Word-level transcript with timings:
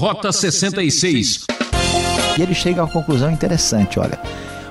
Rota 0.00 0.32
66. 0.32 1.44
E 2.38 2.40
ele 2.40 2.54
chega 2.54 2.80
a 2.80 2.84
uma 2.84 2.90
conclusão 2.90 3.30
interessante, 3.30 4.00
olha. 4.00 4.18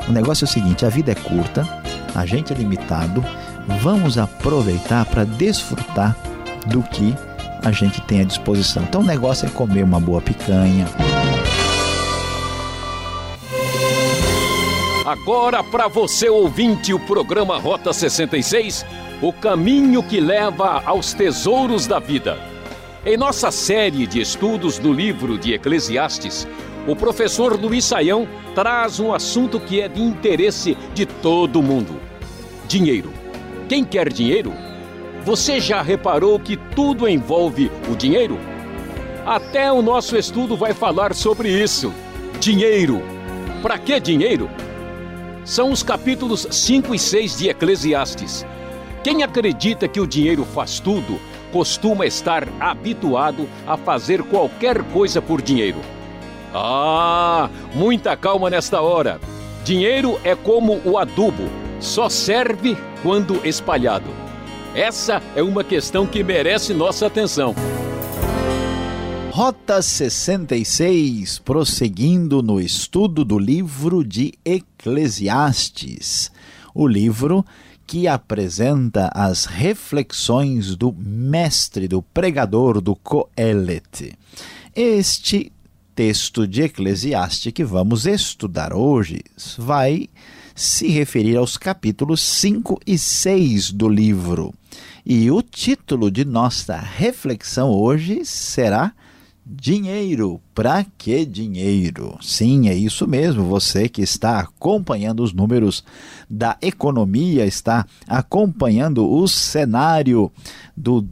O 0.07 0.11
negócio 0.11 0.43
é 0.43 0.47
o 0.47 0.51
seguinte, 0.51 0.87
a 0.87 0.89
vida 0.89 1.11
é 1.11 1.15
curta, 1.15 1.67
a 2.15 2.25
gente 2.25 2.51
é 2.51 2.55
limitado, 2.55 3.23
vamos 3.79 4.17
aproveitar 4.17 5.05
para 5.05 5.25
desfrutar 5.25 6.17
do 6.65 6.81
que 6.81 7.13
a 7.63 7.71
gente 7.71 8.01
tem 8.01 8.21
à 8.21 8.23
disposição. 8.23 8.81
Então 8.81 9.01
o 9.01 9.05
negócio 9.05 9.45
é 9.45 9.51
comer 9.51 9.83
uma 9.83 9.99
boa 9.99 10.19
picanha. 10.19 10.87
Agora 15.05 15.63
para 15.63 15.87
você 15.87 16.27
ouvinte 16.27 16.91
o 16.91 16.99
programa 16.99 17.59
Rota 17.59 17.93
66, 17.93 18.83
o 19.21 19.31
caminho 19.31 20.01
que 20.01 20.19
leva 20.19 20.81
aos 20.83 21.13
tesouros 21.13 21.85
da 21.85 21.99
vida. 21.99 22.48
Em 23.05 23.15
nossa 23.15 23.49
série 23.49 24.05
de 24.05 24.19
estudos 24.19 24.77
do 24.77 24.91
livro 24.91 25.37
de 25.37 25.53
Eclesiastes, 25.53 26.45
o 26.85 26.93
professor 26.93 27.57
Luiz 27.57 27.85
Saião 27.85 28.27
traz 28.53 28.99
um 28.99 29.13
assunto 29.13 29.57
que 29.57 29.79
é 29.79 29.87
de 29.87 30.01
interesse 30.01 30.77
de 30.93 31.05
todo 31.05 31.63
mundo: 31.63 31.97
dinheiro. 32.67 33.13
Quem 33.69 33.85
quer 33.85 34.11
dinheiro? 34.11 34.53
Você 35.23 35.61
já 35.61 35.81
reparou 35.81 36.37
que 36.41 36.57
tudo 36.57 37.07
envolve 37.07 37.71
o 37.89 37.95
dinheiro? 37.95 38.37
Até 39.25 39.71
o 39.71 39.81
nosso 39.81 40.17
estudo 40.17 40.57
vai 40.57 40.73
falar 40.73 41.15
sobre 41.15 41.49
isso. 41.49 41.93
Dinheiro. 42.41 43.01
Para 43.61 43.77
que 43.77 43.97
dinheiro? 43.97 44.49
São 45.45 45.71
os 45.71 45.83
capítulos 45.83 46.45
5 46.51 46.93
e 46.93 46.99
6 46.99 47.37
de 47.37 47.49
Eclesiastes. 47.49 48.45
Quem 49.03 49.23
acredita 49.23 49.87
que 49.87 50.01
o 50.01 50.07
dinheiro 50.07 50.43
faz 50.43 50.81
tudo, 50.81 51.19
costuma 51.51 52.05
estar 52.05 52.47
habituado 52.59 53.47
a 53.65 53.77
fazer 53.77 54.23
qualquer 54.23 54.83
coisa 54.91 55.21
por 55.21 55.41
dinheiro. 55.41 55.79
Ah, 56.53 57.49
muita 57.73 58.15
calma 58.17 58.49
nesta 58.49 58.81
hora. 58.81 59.19
Dinheiro 59.63 60.19
é 60.23 60.35
como 60.35 60.81
o 60.83 60.97
adubo, 60.97 61.49
só 61.79 62.09
serve 62.09 62.77
quando 63.03 63.45
espalhado. 63.45 64.09
Essa 64.73 65.21
é 65.35 65.43
uma 65.43 65.63
questão 65.63 66.05
que 66.05 66.23
merece 66.23 66.73
nossa 66.73 67.07
atenção. 67.07 67.55
Rota 69.31 69.81
66, 69.81 71.39
prosseguindo 71.39 72.43
no 72.43 72.59
estudo 72.59 73.23
do 73.23 73.39
livro 73.39 74.03
de 74.03 74.33
Eclesiastes. 74.43 76.31
O 76.73 76.85
livro 76.87 77.45
que 77.89 78.07
apresenta 78.07 79.09
as 79.15 79.45
reflexões 79.45 80.75
do 80.75 80.93
mestre, 80.93 81.87
do 81.87 82.03
pregador, 82.03 82.79
do 82.79 82.95
Coelet. 82.95 84.13
Este 84.75 85.51
texto 85.95 86.47
de 86.47 86.61
Eclesiastes 86.61 87.51
que 87.51 87.63
vamos 87.63 88.05
estudar 88.05 88.75
hoje 88.75 89.21
vai 89.57 90.07
se 90.53 90.87
referir 90.89 91.35
aos 91.35 91.57
capítulos 91.57 92.21
5 92.21 92.79
e 92.85 92.95
6 92.95 93.71
do 93.71 93.89
livro. 93.89 94.53
E 95.03 95.31
o 95.31 95.41
título 95.41 96.11
de 96.11 96.23
nossa 96.23 96.77
reflexão 96.77 97.71
hoje 97.71 98.23
será 98.23 98.93
Dinheiro. 99.51 100.39
Para 100.53 100.85
que 100.95 101.25
dinheiro? 101.25 102.19
Sim, 102.21 102.69
é 102.69 102.75
isso 102.75 103.07
mesmo. 103.07 103.45
Você 103.45 103.89
que 103.89 104.03
está 104.03 104.39
acompanhando 104.39 105.23
os 105.23 105.33
números 105.33 105.83
da 106.29 106.55
economia, 106.61 107.47
está 107.47 107.83
acompanhando 108.07 109.11
o 109.11 109.27
cenário 109.27 110.31
do 110.77 111.03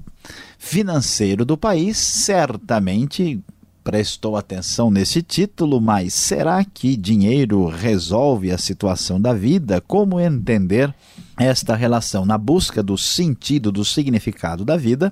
financeiro 0.59 1.43
do 1.43 1.57
país, 1.57 1.97
certamente 1.97 3.41
prestou 3.83 4.35
atenção 4.35 4.91
nesse 4.91 5.23
título, 5.23 5.81
mas 5.81 6.13
será 6.13 6.63
que 6.63 6.95
dinheiro 6.95 7.65
resolve 7.67 8.51
a 8.51 8.57
situação 8.59 9.19
da 9.19 9.33
vida? 9.33 9.81
Como 9.81 10.19
entender 10.19 10.93
esta 11.39 11.75
relação 11.75 12.23
na 12.23 12.37
busca 12.37 12.83
do 12.83 12.97
sentido, 12.97 13.71
do 13.71 13.83
significado 13.83 14.63
da 14.63 14.77
vida? 14.77 15.11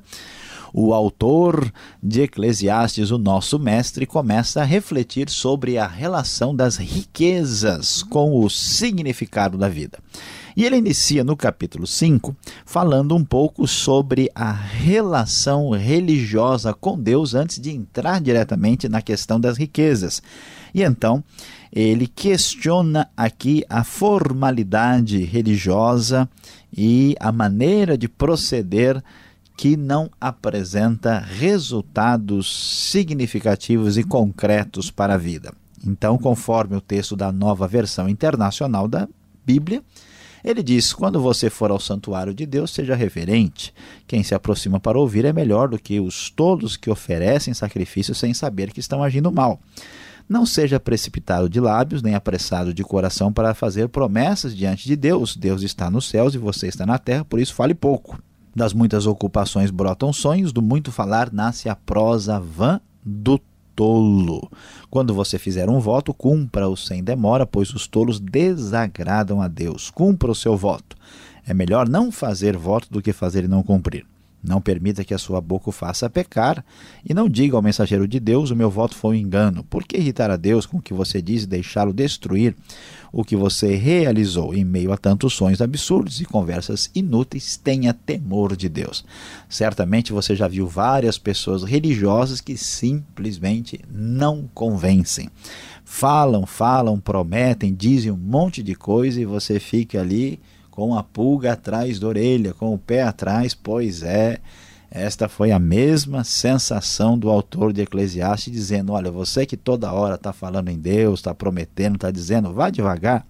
O 0.78 0.94
autor 0.94 1.72
de 2.04 2.24
Eclesiastes, 2.24 3.10
o 3.10 3.18
nosso 3.18 3.58
mestre, 3.58 4.06
começa 4.06 4.60
a 4.60 4.66
refletir 4.66 5.30
sobre 5.30 5.78
a 5.78 5.88
relação 5.88 6.54
das 6.54 6.76
riquezas 6.76 8.04
com 8.04 8.38
o 8.38 8.50
significado 8.50 9.58
da 9.58 9.70
vida. 9.70 10.00
E 10.54 10.66
ele 10.66 10.76
inicia 10.76 11.24
no 11.24 11.38
capítulo 11.38 11.88
5 11.88 12.36
falando 12.66 13.16
um 13.16 13.24
pouco 13.24 13.66
sobre 13.66 14.30
a 14.36 14.52
relação 14.52 15.70
religiosa 15.70 16.74
com 16.74 17.00
Deus 17.00 17.34
antes 17.34 17.58
de 17.58 17.72
entrar 17.72 18.20
diretamente 18.20 18.90
na 18.90 19.02
questão 19.02 19.40
das 19.40 19.58
riquezas. 19.58 20.22
E 20.74 20.84
então 20.84 21.24
ele 21.72 22.06
questiona 22.06 23.10
aqui 23.16 23.64
a 23.70 23.86
formalidade 23.86 25.24
religiosa 25.24 26.30
e 26.76 27.16
a 27.18 27.32
maneira 27.32 27.98
de 27.98 28.10
proceder 28.10 29.02
que 29.56 29.78
não 29.78 30.10
apresenta 30.20 31.20
resultados 31.20 32.92
significativos 32.92 33.98
e 33.98 34.04
concretos 34.04 34.92
para 34.92 35.14
a 35.14 35.18
vida. 35.18 35.54
Então, 35.86 36.18
conforme 36.18 36.76
o 36.76 36.82
texto 36.82 37.16
da 37.16 37.32
nova 37.32 37.68
versão 37.68 38.10
internacional 38.10 38.88
da 38.88 39.08
Bíblia, 39.46 39.84
ele 40.44 40.62
diz: 40.62 40.94
quando 40.94 41.22
você 41.22 41.50
for 41.50 41.72
ao 41.72 41.80
santuário 41.80 42.34
de 42.34 42.46
Deus, 42.46 42.72
seja 42.72 42.96
reverente. 42.96 43.74
Quem 44.08 44.24
se 44.24 44.36
aproxima 44.36 44.80
para 44.80 45.00
ouvir 45.00 45.26
é 45.26 45.34
melhor 45.34 45.70
do 45.70 45.80
que 45.80 46.00
os 46.00 46.30
todos 46.30 46.78
que 46.78 46.90
oferecem 46.90 47.54
sacrifícios 47.54 48.18
sem 48.18 48.34
saber 48.34 48.72
que 48.72 48.80
estão 48.80 49.04
agindo 49.04 49.32
mal. 49.32 49.60
Não 50.28 50.44
seja 50.46 50.80
precipitado 50.80 51.48
de 51.48 51.60
lábios, 51.60 52.02
nem 52.02 52.16
apressado 52.16 52.74
de 52.74 52.84
coração 52.84 53.32
para 53.32 53.54
fazer 53.54 53.90
promessas 53.90 54.56
diante 54.56 54.86
de 54.86 54.96
Deus. 54.96 55.38
Deus 55.38 55.62
está 55.62 55.90
nos 55.90 56.10
céus 56.10 56.34
e 56.34 56.40
você 56.40 56.68
está 56.68 56.86
na 56.86 56.98
terra, 56.98 57.24
por 57.24 57.40
isso 57.40 57.54
fale 57.54 57.76
pouco. 57.76 58.20
Das 58.56 58.74
muitas 58.74 59.06
ocupações 59.06 59.70
brotam 59.70 60.14
sonhos, 60.14 60.54
do 60.54 60.62
muito 60.62 60.90
falar 60.90 61.32
nasce 61.34 61.68
a 61.68 61.76
prosa 61.76 62.40
vã 62.40 62.80
do 63.04 63.38
tolo. 63.76 64.50
Quando 64.90 65.14
você 65.14 65.38
fizer 65.38 65.70
um 65.70 65.80
voto, 65.82 66.14
cumpra-o 66.14 66.78
sem 66.78 67.04
demora, 67.04 67.46
pois 67.46 67.74
os 67.74 67.86
tolos 67.86 68.18
desagradam 68.18 69.42
a 69.42 69.50
Deus. 69.50 69.90
Cumpra 69.90 70.32
o 70.32 70.36
seu 70.36 70.56
voto. 70.56 70.96
É 71.46 71.54
melhor 71.54 71.90
não 71.90 72.12
fazer 72.12 72.56
voto 72.56 72.88
do 72.90 73.02
que 73.02 73.12
fazer 73.12 73.44
e 73.44 73.50
não 73.50 73.62
cumprir. 73.62 74.06
Não 74.48 74.62
permita 74.62 75.04
que 75.04 75.14
a 75.14 75.18
sua 75.18 75.42
boca 75.42 75.70
o 75.70 75.72
faça 75.72 76.10
pecar, 76.10 76.64
e 77.04 77.14
não 77.14 77.28
diga 77.28 77.56
ao 77.56 77.62
mensageiro 77.62 78.08
de 78.08 78.20
Deus: 78.20 78.52
O 78.52 78.56
meu 78.56 78.70
voto 78.70 78.96
foi 78.96 79.16
um 79.16 79.20
engano. 79.20 79.64
Por 79.64 79.84
que 79.84 79.98
irritar 79.98 80.30
a 80.30 80.36
Deus 80.36 80.66
com 80.66 80.78
o 80.78 80.82
que 80.82 80.94
você 80.94 81.22
diz 81.22 81.44
e 81.44 81.48
deixá-lo 81.48 81.92
destruir 81.92 82.56
o 83.12 83.24
que 83.24 83.36
você 83.36 83.76
realizou 83.76 84.54
em 84.54 84.64
meio 84.64 84.92
a 84.92 84.98
tantos 84.98 85.34
sonhos 85.34 85.62
absurdos 85.62 86.22
e 86.22 86.26
conversas 86.26 86.92
inúteis? 86.94 87.58
Tenha 87.58 87.94
temor 87.94 88.56
de 88.56 88.70
Deus. 88.70 89.04
Certamente 89.50 90.14
você 90.14 90.36
já 90.36 90.48
viu 90.48 90.68
várias 90.68 91.18
pessoas 91.18 91.64
religiosas 91.64 92.40
que 92.40 92.56
simplesmente 92.58 93.80
não 93.90 94.50
convencem. 94.54 95.30
Falam, 95.84 96.46
falam, 96.46 97.00
prometem, 97.00 97.74
dizem 97.74 98.12
um 98.12 98.18
monte 98.18 98.62
de 98.62 98.76
coisa 98.76 99.22
e 99.22 99.26
você 99.26 99.60
fica 99.60 100.02
ali 100.02 100.40
com 100.76 100.94
a 100.94 101.02
pulga 101.02 101.54
atrás 101.54 101.98
da 101.98 102.08
orelha, 102.08 102.54
com 102.54 102.74
o 102.74 102.78
pé 102.78 103.02
atrás, 103.02 103.56
pois 103.56 104.04
é. 104.04 104.40
Esta 104.92 105.28
foi 105.28 105.52
a 105.52 105.60
mesma 105.60 106.24
sensação 106.24 107.18
do 107.18 107.30
autor 107.30 107.74
de 107.74 107.82
Eclesiastes, 107.82 108.54
dizendo: 108.54 108.94
Olha, 108.94 109.12
você 109.12 109.46
que 109.46 109.58
toda 109.58 109.92
hora 109.92 110.16
está 110.16 110.32
falando 110.32 110.70
em 110.70 110.78
Deus, 110.78 111.20
está 111.20 111.34
prometendo, 111.34 111.96
está 111.96 112.12
dizendo, 112.12 112.54
vá 112.54 112.70
devagar, 112.70 113.26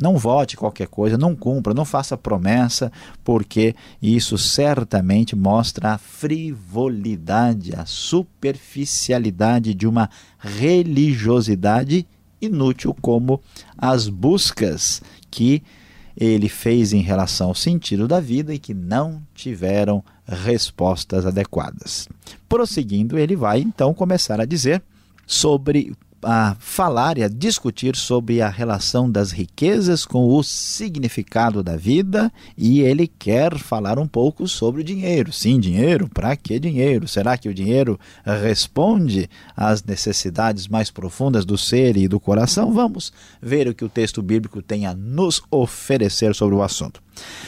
não 0.00 0.16
vote 0.16 0.56
qualquer 0.56 0.88
coisa, 0.88 1.16
não 1.16 1.36
cumpra, 1.36 1.74
não 1.74 1.84
faça 1.84 2.16
promessa, 2.16 2.90
porque 3.22 3.76
isso 4.02 4.36
certamente 4.36 5.36
mostra 5.36 5.92
a 5.92 5.98
frivolidade, 5.98 7.72
a 7.76 7.86
superficialidade 7.86 9.74
de 9.74 9.86
uma 9.86 10.10
religiosidade 10.38 12.06
inútil, 12.40 12.96
como 13.00 13.40
as 13.78 14.08
buscas 14.08 15.00
que 15.30 15.62
ele 16.16 16.48
fez 16.48 16.92
em 16.92 17.02
relação 17.02 17.48
ao 17.48 17.54
sentido 17.54 18.08
da 18.08 18.20
vida 18.20 18.54
e 18.54 18.58
que 18.58 18.72
não 18.72 19.22
tiveram 19.34 20.02
respostas 20.26 21.26
adequadas. 21.26 22.08
Prosseguindo, 22.48 23.18
ele 23.18 23.36
vai 23.36 23.60
então 23.60 23.92
começar 23.92 24.40
a 24.40 24.46
dizer 24.46 24.82
sobre 25.26 25.92
a 26.28 26.56
falar 26.58 27.18
e 27.18 27.22
a 27.22 27.28
discutir 27.28 27.94
sobre 27.94 28.42
a 28.42 28.48
relação 28.48 29.08
das 29.08 29.30
riquezas 29.30 30.04
com 30.04 30.26
o 30.26 30.42
significado 30.42 31.62
da 31.62 31.76
vida 31.76 32.32
e 32.58 32.80
ele 32.80 33.06
quer 33.06 33.56
falar 33.56 33.96
um 33.96 34.08
pouco 34.08 34.48
sobre 34.48 34.80
o 34.80 34.84
dinheiro. 34.84 35.32
Sim, 35.32 35.60
dinheiro, 35.60 36.08
para 36.08 36.34
que 36.34 36.58
dinheiro? 36.58 37.06
Será 37.06 37.38
que 37.38 37.48
o 37.48 37.54
dinheiro 37.54 37.98
responde 38.42 39.30
às 39.56 39.84
necessidades 39.84 40.66
mais 40.66 40.90
profundas 40.90 41.44
do 41.44 41.56
ser 41.56 41.96
e 41.96 42.08
do 42.08 42.18
coração? 42.18 42.72
Vamos 42.72 43.12
ver 43.40 43.68
o 43.68 43.74
que 43.74 43.84
o 43.84 43.88
texto 43.88 44.20
bíblico 44.20 44.60
tem 44.60 44.84
a 44.84 44.94
nos 44.94 45.40
oferecer 45.48 46.34
sobre 46.34 46.56
o 46.56 46.62
assunto. 46.62 47.00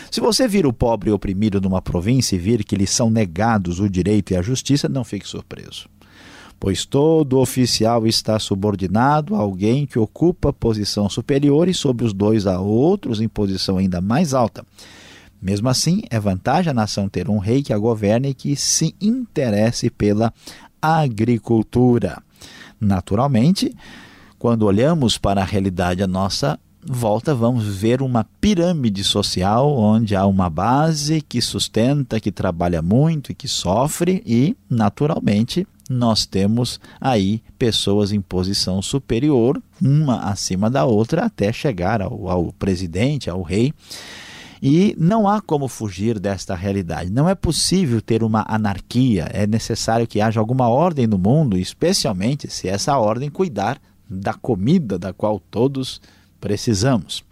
Se 0.08 0.20
você 0.20 0.46
vir 0.46 0.66
o 0.66 0.72
pobre 0.72 1.10
oprimido 1.10 1.60
numa 1.60 1.82
província 1.82 2.36
e 2.36 2.38
vir 2.38 2.62
que 2.62 2.76
lhe 2.76 2.86
são 2.86 3.10
negados 3.10 3.80
o 3.80 3.90
direito 3.90 4.32
e 4.32 4.36
a 4.36 4.42
justiça, 4.42 4.88
não 4.88 5.02
fique 5.02 5.26
surpreso 5.26 5.88
pois 6.60 6.84
todo 6.84 7.38
oficial 7.38 8.06
está 8.06 8.38
subordinado 8.38 9.34
a 9.34 9.38
alguém 9.38 9.86
que 9.86 9.98
ocupa 9.98 10.52
posição 10.52 11.08
superior 11.08 11.68
e 11.68 11.74
sobre 11.74 12.04
os 12.04 12.12
dois 12.12 12.46
a 12.46 12.60
outros 12.60 13.20
em 13.20 13.28
posição 13.28 13.78
ainda 13.78 14.00
mais 14.00 14.34
alta. 14.34 14.64
Mesmo 15.40 15.68
assim, 15.68 16.02
é 16.10 16.18
vantagem 16.18 16.70
a 16.70 16.74
nação 16.74 17.08
ter 17.08 17.30
um 17.30 17.38
rei 17.38 17.62
que 17.62 17.72
a 17.72 17.78
governe 17.78 18.30
e 18.30 18.34
que 18.34 18.56
se 18.56 18.94
interesse 19.00 19.88
pela 19.88 20.32
agricultura. 20.82 22.20
Naturalmente, 22.80 23.74
quando 24.38 24.64
olhamos 24.64 25.16
para 25.16 25.42
a 25.42 25.44
realidade 25.44 26.02
à 26.02 26.06
nossa 26.06 26.58
volta, 26.84 27.34
vamos 27.34 27.64
ver 27.66 28.02
uma 28.02 28.24
pirâmide 28.40 29.04
social 29.04 29.72
onde 29.76 30.16
há 30.16 30.26
uma 30.26 30.50
base 30.50 31.20
que 31.20 31.40
sustenta, 31.40 32.20
que 32.20 32.32
trabalha 32.32 32.80
muito 32.80 33.30
e 33.30 33.34
que 33.34 33.46
sofre, 33.46 34.22
e, 34.24 34.56
naturalmente, 34.68 35.66
nós 35.88 36.26
temos 36.26 36.78
aí 37.00 37.42
pessoas 37.58 38.12
em 38.12 38.20
posição 38.20 38.82
superior, 38.82 39.60
uma 39.80 40.20
acima 40.24 40.68
da 40.68 40.84
outra, 40.84 41.24
até 41.24 41.52
chegar 41.52 42.02
ao, 42.02 42.28
ao 42.28 42.52
presidente, 42.52 43.30
ao 43.30 43.42
rei. 43.42 43.72
E 44.60 44.94
não 44.98 45.28
há 45.28 45.40
como 45.40 45.68
fugir 45.68 46.18
desta 46.18 46.54
realidade. 46.54 47.10
Não 47.10 47.28
é 47.28 47.34
possível 47.34 48.02
ter 48.02 48.24
uma 48.24 48.44
anarquia. 48.48 49.28
É 49.32 49.46
necessário 49.46 50.06
que 50.06 50.20
haja 50.20 50.40
alguma 50.40 50.68
ordem 50.68 51.06
no 51.06 51.16
mundo, 51.16 51.56
especialmente 51.56 52.50
se 52.50 52.68
essa 52.68 52.98
ordem 52.98 53.30
cuidar 53.30 53.80
da 54.10 54.34
comida 54.34 54.98
da 54.98 55.12
qual 55.12 55.40
todos 55.50 56.00
precisamos. 56.40 57.22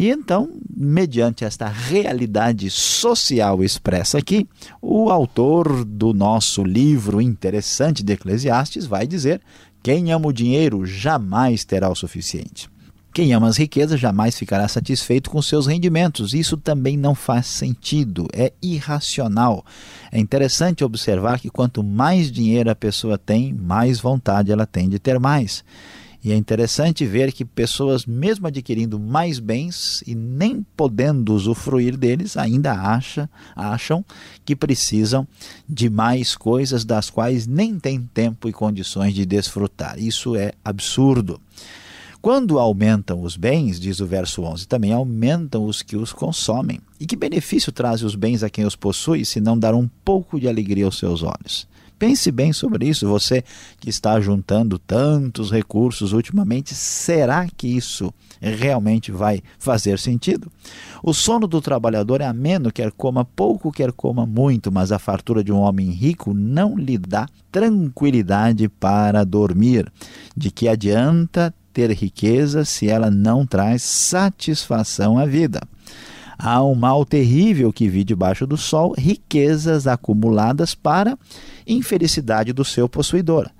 E 0.00 0.08
então, 0.08 0.48
mediante 0.74 1.44
esta 1.44 1.68
realidade 1.68 2.70
social 2.70 3.62
expressa 3.62 4.16
aqui, 4.16 4.48
o 4.80 5.10
autor 5.10 5.84
do 5.84 6.14
nosso 6.14 6.64
livro 6.64 7.20
interessante 7.20 8.02
de 8.02 8.14
Eclesiastes 8.14 8.86
vai 8.86 9.06
dizer: 9.06 9.42
quem 9.82 10.10
ama 10.10 10.28
o 10.28 10.32
dinheiro 10.32 10.86
jamais 10.86 11.66
terá 11.66 11.90
o 11.90 11.94
suficiente. 11.94 12.70
Quem 13.12 13.34
ama 13.34 13.48
as 13.48 13.58
riquezas 13.58 14.00
jamais 14.00 14.38
ficará 14.38 14.66
satisfeito 14.68 15.28
com 15.28 15.42
seus 15.42 15.66
rendimentos. 15.66 16.32
Isso 16.32 16.56
também 16.56 16.96
não 16.96 17.14
faz 17.14 17.46
sentido, 17.48 18.26
é 18.32 18.54
irracional. 18.62 19.66
É 20.10 20.18
interessante 20.18 20.82
observar 20.82 21.38
que 21.38 21.50
quanto 21.50 21.84
mais 21.84 22.32
dinheiro 22.32 22.70
a 22.70 22.74
pessoa 22.74 23.18
tem, 23.18 23.52
mais 23.52 24.00
vontade 24.00 24.50
ela 24.50 24.64
tem 24.64 24.88
de 24.88 24.98
ter 24.98 25.20
mais. 25.20 25.62
E 26.22 26.32
é 26.32 26.36
interessante 26.36 27.06
ver 27.06 27.32
que 27.32 27.44
pessoas, 27.44 28.04
mesmo 28.04 28.46
adquirindo 28.46 29.00
mais 29.00 29.38
bens 29.38 30.02
e 30.06 30.14
nem 30.14 30.64
podendo 30.76 31.34
usufruir 31.34 31.96
deles, 31.96 32.36
ainda 32.36 32.72
acha, 32.72 33.28
acham 33.56 34.04
que 34.44 34.54
precisam 34.54 35.26
de 35.66 35.88
mais 35.88 36.36
coisas 36.36 36.84
das 36.84 37.08
quais 37.08 37.46
nem 37.46 37.78
têm 37.78 38.02
tempo 38.12 38.48
e 38.48 38.52
condições 38.52 39.14
de 39.14 39.24
desfrutar. 39.24 39.98
Isso 39.98 40.36
é 40.36 40.52
absurdo. 40.62 41.40
Quando 42.20 42.58
aumentam 42.58 43.22
os 43.22 43.34
bens, 43.34 43.80
diz 43.80 43.98
o 44.00 44.06
verso 44.06 44.42
11, 44.42 44.68
também 44.68 44.92
aumentam 44.92 45.64
os 45.64 45.80
que 45.80 45.96
os 45.96 46.12
consomem. 46.12 46.78
E 46.98 47.06
que 47.06 47.16
benefício 47.16 47.72
traz 47.72 48.02
os 48.02 48.14
bens 48.14 48.42
a 48.42 48.50
quem 48.50 48.66
os 48.66 48.76
possui, 48.76 49.24
se 49.24 49.40
não 49.40 49.58
dar 49.58 49.74
um 49.74 49.88
pouco 50.04 50.38
de 50.38 50.46
alegria 50.46 50.84
aos 50.84 50.98
seus 50.98 51.22
olhos? 51.22 51.66
Pense 52.00 52.30
bem 52.30 52.50
sobre 52.50 52.88
isso, 52.88 53.06
você 53.06 53.44
que 53.78 53.90
está 53.90 54.18
juntando 54.22 54.78
tantos 54.78 55.50
recursos 55.50 56.14
ultimamente, 56.14 56.74
será 56.74 57.46
que 57.54 57.68
isso 57.68 58.10
realmente 58.40 59.12
vai 59.12 59.42
fazer 59.58 59.98
sentido? 59.98 60.50
O 61.02 61.12
sono 61.12 61.46
do 61.46 61.60
trabalhador 61.60 62.22
é 62.22 62.24
ameno, 62.24 62.72
quer 62.72 62.90
coma 62.90 63.22
pouco, 63.22 63.70
quer 63.70 63.92
coma 63.92 64.24
muito, 64.24 64.72
mas 64.72 64.92
a 64.92 64.98
fartura 64.98 65.44
de 65.44 65.52
um 65.52 65.58
homem 65.58 65.90
rico 65.90 66.32
não 66.32 66.74
lhe 66.74 66.96
dá 66.96 67.28
tranquilidade 67.52 68.66
para 68.66 69.22
dormir. 69.22 69.92
De 70.34 70.50
que 70.50 70.68
adianta 70.68 71.52
ter 71.70 71.90
riqueza 71.92 72.64
se 72.64 72.88
ela 72.88 73.10
não 73.10 73.44
traz 73.44 73.82
satisfação 73.82 75.18
à 75.18 75.26
vida? 75.26 75.60
Há 76.42 76.64
um 76.64 76.74
mal 76.74 77.04
terrível 77.04 77.70
que 77.70 77.86
vi 77.86 78.02
debaixo 78.02 78.46
do 78.46 78.56
sol, 78.56 78.94
riquezas 78.96 79.86
acumuladas 79.86 80.74
para 80.74 81.18
infelicidade 81.72 82.52
do 82.52 82.64
seu 82.64 82.88
possuidor. 82.88 83.50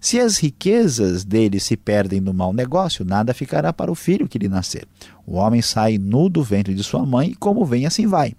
Se 0.00 0.18
as 0.18 0.38
riquezas 0.38 1.24
dele 1.24 1.60
se 1.60 1.76
perdem 1.76 2.20
no 2.20 2.34
mau 2.34 2.52
negócio, 2.52 3.04
nada 3.04 3.32
ficará 3.32 3.72
para 3.72 3.90
o 3.90 3.94
filho 3.94 4.28
que 4.28 4.38
lhe 4.38 4.48
nascer. 4.48 4.86
O 5.26 5.34
homem 5.34 5.62
sai 5.62 5.98
nu 5.98 6.28
do 6.28 6.42
ventre 6.42 6.74
de 6.74 6.82
sua 6.82 7.04
mãe, 7.06 7.30
e 7.30 7.34
como 7.34 7.64
vem, 7.64 7.86
assim 7.86 8.06
vai. 8.06 8.34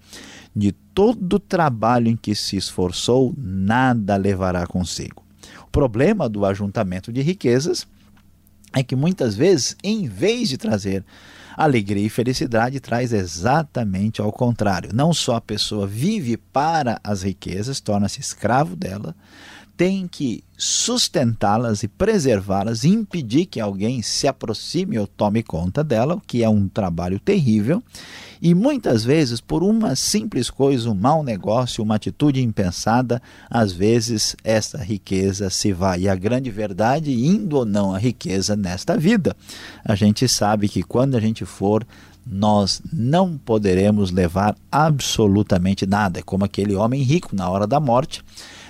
De 0.54 0.72
todo 0.72 1.34
o 1.34 1.40
trabalho 1.40 2.08
em 2.08 2.16
que 2.16 2.34
se 2.34 2.56
esforçou, 2.56 3.34
nada 3.36 4.16
levará 4.16 4.66
consigo. 4.66 5.24
O 5.64 5.70
problema 5.70 6.28
do 6.28 6.44
ajuntamento 6.44 7.12
de 7.12 7.22
riquezas 7.22 7.86
é 8.74 8.82
que 8.82 8.96
muitas 8.96 9.34
vezes, 9.34 9.76
em 9.82 10.06
vez 10.06 10.48
de 10.48 10.56
trazer 10.56 11.04
Alegria 11.56 12.06
e 12.06 12.10
felicidade 12.10 12.80
traz 12.80 13.12
exatamente 13.12 14.20
ao 14.20 14.32
contrário. 14.32 14.90
Não 14.92 15.12
só 15.12 15.36
a 15.36 15.40
pessoa 15.40 15.86
vive 15.86 16.36
para 16.36 17.00
as 17.02 17.22
riquezas, 17.22 17.80
torna-se 17.80 18.20
escravo 18.20 18.74
dela, 18.76 19.14
tem 19.82 20.06
que 20.06 20.44
sustentá-las 20.56 21.82
e 21.82 21.88
preservá-las, 21.88 22.84
impedir 22.84 23.46
que 23.46 23.58
alguém 23.58 24.00
se 24.00 24.28
aproxime 24.28 24.96
ou 24.96 25.08
tome 25.08 25.42
conta 25.42 25.82
dela, 25.82 26.14
o 26.14 26.20
que 26.20 26.44
é 26.44 26.48
um 26.48 26.68
trabalho 26.68 27.18
terrível. 27.18 27.82
E 28.40 28.54
muitas 28.54 29.02
vezes, 29.02 29.40
por 29.40 29.64
uma 29.64 29.96
simples 29.96 30.48
coisa, 30.48 30.88
um 30.88 30.94
mau 30.94 31.24
negócio, 31.24 31.82
uma 31.82 31.96
atitude 31.96 32.40
impensada, 32.40 33.20
às 33.50 33.72
vezes 33.72 34.36
essa 34.44 34.78
riqueza 34.78 35.50
se 35.50 35.72
vai. 35.72 36.02
E 36.02 36.08
a 36.08 36.14
grande 36.14 36.48
verdade, 36.48 37.12
indo 37.12 37.56
ou 37.56 37.64
não 37.64 37.92
a 37.92 37.98
riqueza 37.98 38.54
nesta 38.54 38.96
vida, 38.96 39.36
a 39.84 39.96
gente 39.96 40.28
sabe 40.28 40.68
que 40.68 40.84
quando 40.84 41.16
a 41.16 41.20
gente 41.20 41.44
for 41.44 41.84
nós 42.24 42.80
não 42.92 43.36
poderemos 43.36 44.12
levar 44.12 44.54
absolutamente 44.70 45.84
nada. 45.86 46.20
É 46.20 46.22
como 46.22 46.44
aquele 46.44 46.76
homem 46.76 47.02
rico 47.02 47.34
na 47.34 47.50
hora 47.50 47.66
da 47.66 47.80
morte 47.80 48.22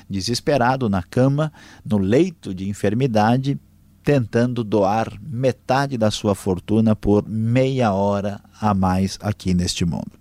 desesperado 0.08 0.88
na 0.88 1.02
cama, 1.02 1.52
no 1.84 1.98
leito 1.98 2.54
de 2.54 2.68
enfermidade, 2.68 3.58
tentando 4.02 4.64
doar 4.64 5.12
metade 5.20 5.96
da 5.96 6.10
sua 6.10 6.34
fortuna 6.34 6.96
por 6.96 7.28
meia 7.28 7.92
hora 7.92 8.40
a 8.60 8.74
mais 8.74 9.18
aqui 9.20 9.54
neste 9.54 9.84
mundo. 9.84 10.12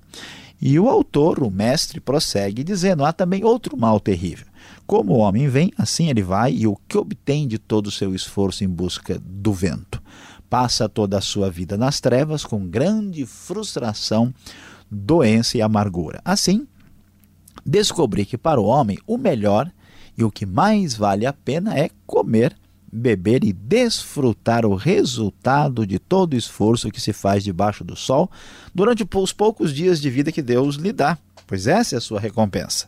E 0.62 0.80
o 0.80 0.88
autor, 0.88 1.42
o 1.42 1.50
mestre, 1.50 2.00
prossegue 2.00 2.64
dizendo: 2.64 3.04
há 3.04 3.12
também 3.12 3.44
outro 3.44 3.76
mal 3.76 4.00
terrível. 4.00 4.46
Como 4.86 5.14
o 5.14 5.18
homem 5.18 5.48
vem, 5.48 5.72
assim 5.78 6.10
ele 6.10 6.22
vai, 6.22 6.54
e 6.54 6.68
o 6.68 6.76
que 6.88 6.98
obtém 6.98 7.48
de 7.48 7.58
todo 7.58 7.88
o 7.88 7.92
seu 7.92 8.14
esforço 8.14 8.64
em 8.64 8.68
busca 8.68 9.20
do 9.20 9.54
vento? 9.54 10.02
Passa 10.50 10.88
toda 10.90 11.18
a 11.18 11.22
sua 11.22 11.50
vida 11.50 11.78
nas 11.78 12.00
trevas, 12.00 12.44
com 12.44 12.68
grande 12.68 13.26
frustração, 13.26 14.34
doença 14.90 15.58
e 15.58 15.62
amargura. 15.62 16.22
Assim, 16.26 16.68
descobri 17.66 18.26
que 18.26 18.38
para 18.38 18.60
o 18.60 18.66
homem 18.66 18.98
o 19.06 19.18
melhor 19.18 19.72
e 20.18 20.24
o 20.24 20.32
que 20.32 20.46
mais 20.46 20.96
vale 20.96 21.26
a 21.26 21.34
pena 21.34 21.78
é 21.78 21.90
comer, 22.06 22.56
beber 22.92 23.44
e 23.44 23.54
desfrutar 23.54 24.66
o 24.66 24.76
resultado 24.76 25.86
de 25.86 25.98
todo 25.98 26.34
o 26.34 26.38
esforço 26.38 26.92
que 26.92 27.00
se 27.00 27.14
faz 27.14 27.44
debaixo 27.44 27.84
do 27.84 27.96
sol 27.96 28.30
durante 28.74 29.08
os 29.16 29.34
poucos 29.34 29.74
dias 29.74 30.02
de 30.02 30.10
vida 30.10 30.32
que 30.32 30.42
Deus 30.42 30.76
lhe 30.76 30.92
dá, 30.92 31.18
pois 31.48 31.68
essa 31.68 31.96
é 31.96 31.98
a 31.98 32.02
sua 32.02 32.20
recompensa. 32.20 32.88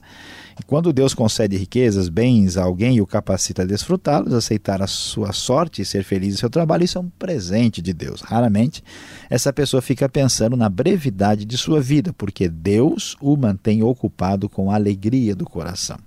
E 0.59 0.63
quando 0.63 0.93
Deus 0.93 1.13
concede 1.13 1.57
riquezas, 1.57 2.09
bens 2.09 2.57
a 2.57 2.63
alguém 2.63 2.97
e 2.97 3.01
o 3.01 3.07
capacita 3.07 3.63
a 3.63 3.65
desfrutá-los, 3.65 4.33
aceitar 4.33 4.81
a 4.81 4.87
sua 4.87 5.33
sorte 5.33 5.81
e 5.81 5.85
ser 5.85 6.03
feliz 6.03 6.35
em 6.35 6.37
seu 6.37 6.49
trabalho, 6.49 6.83
isso 6.83 6.97
é 6.97 7.01
um 7.01 7.09
presente 7.09 7.81
de 7.81 7.93
Deus. 7.93 8.21
Raramente 8.21 8.83
essa 9.29 9.51
pessoa 9.51 9.81
fica 9.81 10.07
pensando 10.07 10.55
na 10.55 10.69
brevidade 10.69 11.45
de 11.45 11.57
sua 11.57 11.81
vida, 11.81 12.13
porque 12.13 12.47
Deus 12.47 13.17
o 13.19 13.35
mantém 13.35 13.81
ocupado 13.83 14.47
com 14.47 14.69
a 14.69 14.75
alegria 14.75 15.35
do 15.35 15.45
coração. 15.45 15.97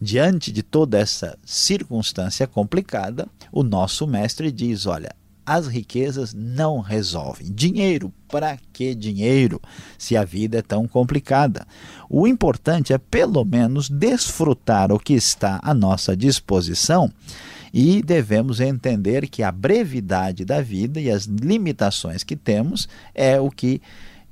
Diante 0.00 0.52
de 0.52 0.62
toda 0.62 0.96
essa 0.96 1.36
circunstância 1.44 2.46
complicada, 2.46 3.26
o 3.50 3.64
nosso 3.64 4.06
mestre 4.06 4.52
diz: 4.52 4.86
olha, 4.86 5.10
as 5.48 5.66
riquezas 5.66 6.34
não 6.34 6.80
resolvem. 6.80 7.50
Dinheiro, 7.50 8.12
para 8.28 8.58
que 8.70 8.94
dinheiro 8.94 9.58
se 9.96 10.14
a 10.14 10.22
vida 10.22 10.58
é 10.58 10.62
tão 10.62 10.86
complicada? 10.86 11.66
O 12.10 12.26
importante 12.26 12.92
é 12.92 12.98
pelo 12.98 13.42
menos 13.46 13.88
desfrutar 13.88 14.92
o 14.92 14.98
que 14.98 15.14
está 15.14 15.58
à 15.62 15.72
nossa 15.72 16.14
disposição 16.14 17.10
e 17.72 18.02
devemos 18.02 18.60
entender 18.60 19.26
que 19.26 19.42
a 19.42 19.50
brevidade 19.50 20.44
da 20.44 20.60
vida 20.60 21.00
e 21.00 21.10
as 21.10 21.24
limitações 21.24 22.22
que 22.22 22.36
temos 22.36 22.86
é 23.14 23.40
o 23.40 23.50
que 23.50 23.80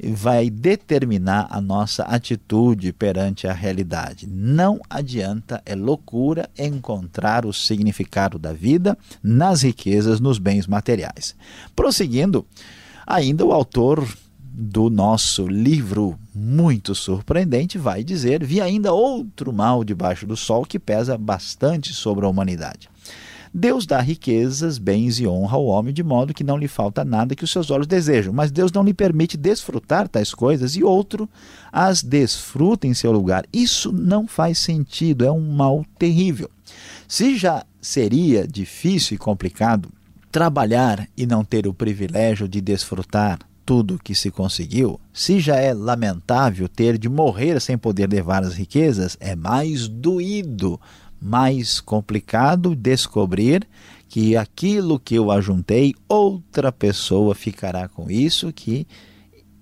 vai 0.03 0.51
determinar 0.51 1.47
a 1.51 1.61
nossa 1.61 2.03
atitude 2.05 2.93
perante 2.93 3.47
a 3.47 3.53
realidade. 3.53 4.27
Não 4.29 4.81
adianta, 4.89 5.63
é 5.65 5.75
loucura 5.75 6.49
encontrar 6.59 7.47
o 7.47 7.53
significado 7.53 8.39
da 8.39 8.53
vida 8.53 8.97
nas 9.23 9.63
riquezas, 9.63 10.21
nos 10.21 10.39
bens 10.39 10.67
materiais. 10.67 11.35
Prosseguindo, 11.75 12.47
ainda 13.07 13.45
o 13.45 13.53
autor 13.53 14.07
do 14.59 14.89
nosso 14.89 15.47
livro 15.47 16.19
muito 16.35 16.95
surpreendente 16.95 17.77
vai 17.77 18.03
dizer: 18.03 18.45
vi 18.45 18.61
ainda 18.61 18.93
outro 18.93 19.53
mal 19.53 19.85
debaixo 19.85 20.27
do 20.27 20.37
sol 20.37 20.65
que 20.65 20.79
pesa 20.79 21.19
bastante 21.19 21.93
sobre 21.93 22.25
a 22.25 22.29
humanidade. 22.29 22.89
Deus 23.59 23.87
dá 23.87 24.03
riquezas, 24.03 24.77
bens 24.77 25.19
e 25.19 25.27
honra 25.27 25.57
ao 25.57 25.65
homem 25.65 25.95
de 25.95 26.03
modo 26.03 26.35
que 26.35 26.45
não 26.45 26.59
lhe 26.59 26.69
falta 26.69 27.03
nada 27.07 27.35
que 27.35 27.43
os 27.43 27.51
seus 27.51 27.71
olhos 27.71 27.87
desejam, 27.87 28.31
mas 28.31 28.51
Deus 28.51 28.71
não 28.71 28.85
lhe 28.85 28.93
permite 28.93 29.35
desfrutar 29.35 30.09
tais 30.09 30.35
coisas 30.35 30.77
e 30.77 30.85
outro 30.85 31.27
as 31.73 32.03
desfruta 32.03 32.87
em 32.87 32.93
seu 32.93 33.11
lugar. 33.11 33.47
Isso 33.51 33.91
não 33.91 34.27
faz 34.27 34.59
sentido, 34.59 35.25
é 35.25 35.33
um 35.33 35.41
mal 35.41 35.87
terrível. 35.99 36.51
Se 37.09 37.35
já 37.35 37.65
seria 37.81 38.47
difícil 38.47 39.15
e 39.15 39.19
complicado 39.19 39.89
trabalhar 40.31 41.09
e 41.17 41.25
não 41.25 41.43
ter 41.43 41.67
o 41.67 41.73
privilégio 41.73 42.47
de 42.47 42.61
desfrutar 42.61 43.39
tudo 43.65 43.99
que 43.99 44.15
se 44.15 44.31
conseguiu, 44.31 45.01
se 45.13 45.41
já 45.41 45.57
é 45.57 45.73
lamentável 45.73 46.69
ter 46.69 46.99
de 46.99 47.09
morrer 47.09 47.59
sem 47.61 47.79
poder 47.79 48.09
levar 48.09 48.45
as 48.45 48.55
riquezas, 48.55 49.17
é 49.19 49.35
mais 49.35 49.89
doído, 49.89 50.79
mais 51.21 51.81
complicado 51.81 52.75
descobrir 52.75 53.67
que 54.09 54.37
aquilo 54.37 55.01
que 55.01 55.15
eu 55.17 55.31
ajuntei, 55.31 55.95
outra 56.09 56.71
pessoa 56.71 57.35
ficará 57.35 57.89
com 57.89 58.11
isso 58.11 58.53
que 58.53 58.87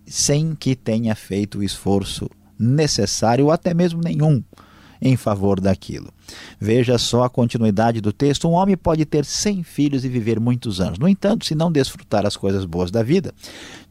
sem 0.06 0.54
que 0.54 0.76
tenha 0.76 1.14
feito 1.14 1.58
o 1.58 1.62
esforço 1.62 2.28
necessário 2.58 3.46
ou 3.46 3.50
até 3.50 3.72
mesmo 3.72 4.00
nenhum 4.02 4.42
em 5.00 5.16
favor 5.16 5.60
daquilo. 5.60 6.12
Veja 6.58 6.96
só 6.98 7.24
a 7.24 7.30
continuidade 7.30 8.00
do 8.00 8.12
texto: 8.12 8.48
um 8.48 8.52
homem 8.52 8.76
pode 8.76 9.04
ter 9.04 9.24
cem 9.24 9.62
filhos 9.62 10.04
e 10.04 10.08
viver 10.08 10.40
muitos 10.40 10.80
anos. 10.80 10.98
No 10.98 11.08
entanto, 11.08 11.44
se 11.44 11.54
não 11.54 11.70
desfrutar 11.70 12.24
as 12.24 12.36
coisas 12.36 12.64
boas 12.64 12.90
da 12.90 13.02
vida, 13.02 13.34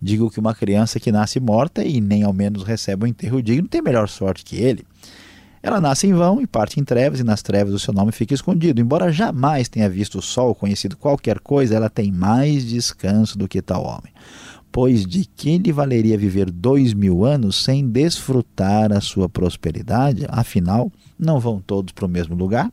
digo 0.01 0.29
que 0.29 0.39
uma 0.39 0.55
criança 0.55 0.99
que 0.99 1.11
nasce 1.11 1.39
morta 1.39 1.83
e 1.83 2.01
nem 2.01 2.23
ao 2.23 2.33
menos 2.33 2.63
recebe 2.63 3.05
um 3.05 3.07
enterro 3.07 3.41
digno 3.41 3.67
tem 3.67 3.81
melhor 3.81 4.09
sorte 4.09 4.43
que 4.43 4.55
ele. 4.55 4.85
Ela 5.63 5.79
nasce 5.79 6.05
em 6.05 6.13
vão 6.13 6.41
e 6.41 6.45
parte 6.45 6.77
em 6.77 6.83
trevas, 6.83 7.21
e 7.21 7.23
nas 7.23 7.41
trevas 7.41 7.73
o 7.73 7.79
seu 7.79 7.93
nome 7.93 8.11
fica 8.11 8.33
escondido. 8.33 8.81
Embora 8.81 9.13
jamais 9.13 9.69
tenha 9.69 9.89
visto 9.89 10.19
o 10.19 10.21
sol, 10.21 10.53
conhecido 10.53 10.97
qualquer 10.97 11.39
coisa, 11.39 11.73
ela 11.73 11.89
tem 11.89 12.11
mais 12.11 12.65
descanso 12.65 13.37
do 13.37 13.47
que 13.47 13.61
tal 13.61 13.83
homem 13.85 14.11
pois 14.73 15.05
de 15.05 15.23
que 15.23 15.59
lhe 15.59 15.71
valeria 15.71 16.17
viver 16.17 16.49
dois 16.49 16.95
mil 16.95 17.23
anos 17.23 17.63
sem 17.63 17.87
desfrutar 17.87 18.91
a 18.91 18.99
sua 18.99 19.29
prosperidade? 19.29 20.25
Afinal, 20.27 20.91
não 21.17 21.39
vão 21.39 21.61
todos 21.61 21.93
para 21.93 22.07
o 22.07 22.09
mesmo 22.09 22.35
lugar? 22.35 22.71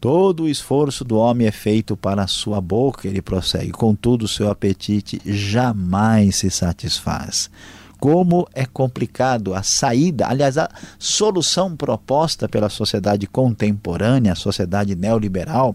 Todo 0.00 0.44
o 0.44 0.48
esforço 0.48 1.04
do 1.04 1.16
homem 1.16 1.48
é 1.48 1.50
feito 1.50 1.96
para 1.96 2.22
a 2.22 2.28
sua 2.28 2.60
boca, 2.60 3.08
ele 3.08 3.20
prossegue, 3.20 3.72
contudo, 3.72 4.28
seu 4.28 4.48
apetite 4.48 5.20
jamais 5.26 6.36
se 6.36 6.52
satisfaz 6.52 7.50
como 7.98 8.48
é 8.54 8.64
complicado 8.64 9.54
a 9.54 9.62
saída, 9.62 10.26
aliás, 10.28 10.56
a 10.56 10.68
solução 10.98 11.76
proposta 11.76 12.48
pela 12.48 12.68
sociedade 12.68 13.26
contemporânea, 13.26 14.32
a 14.32 14.36
sociedade 14.36 14.94
neoliberal, 14.94 15.74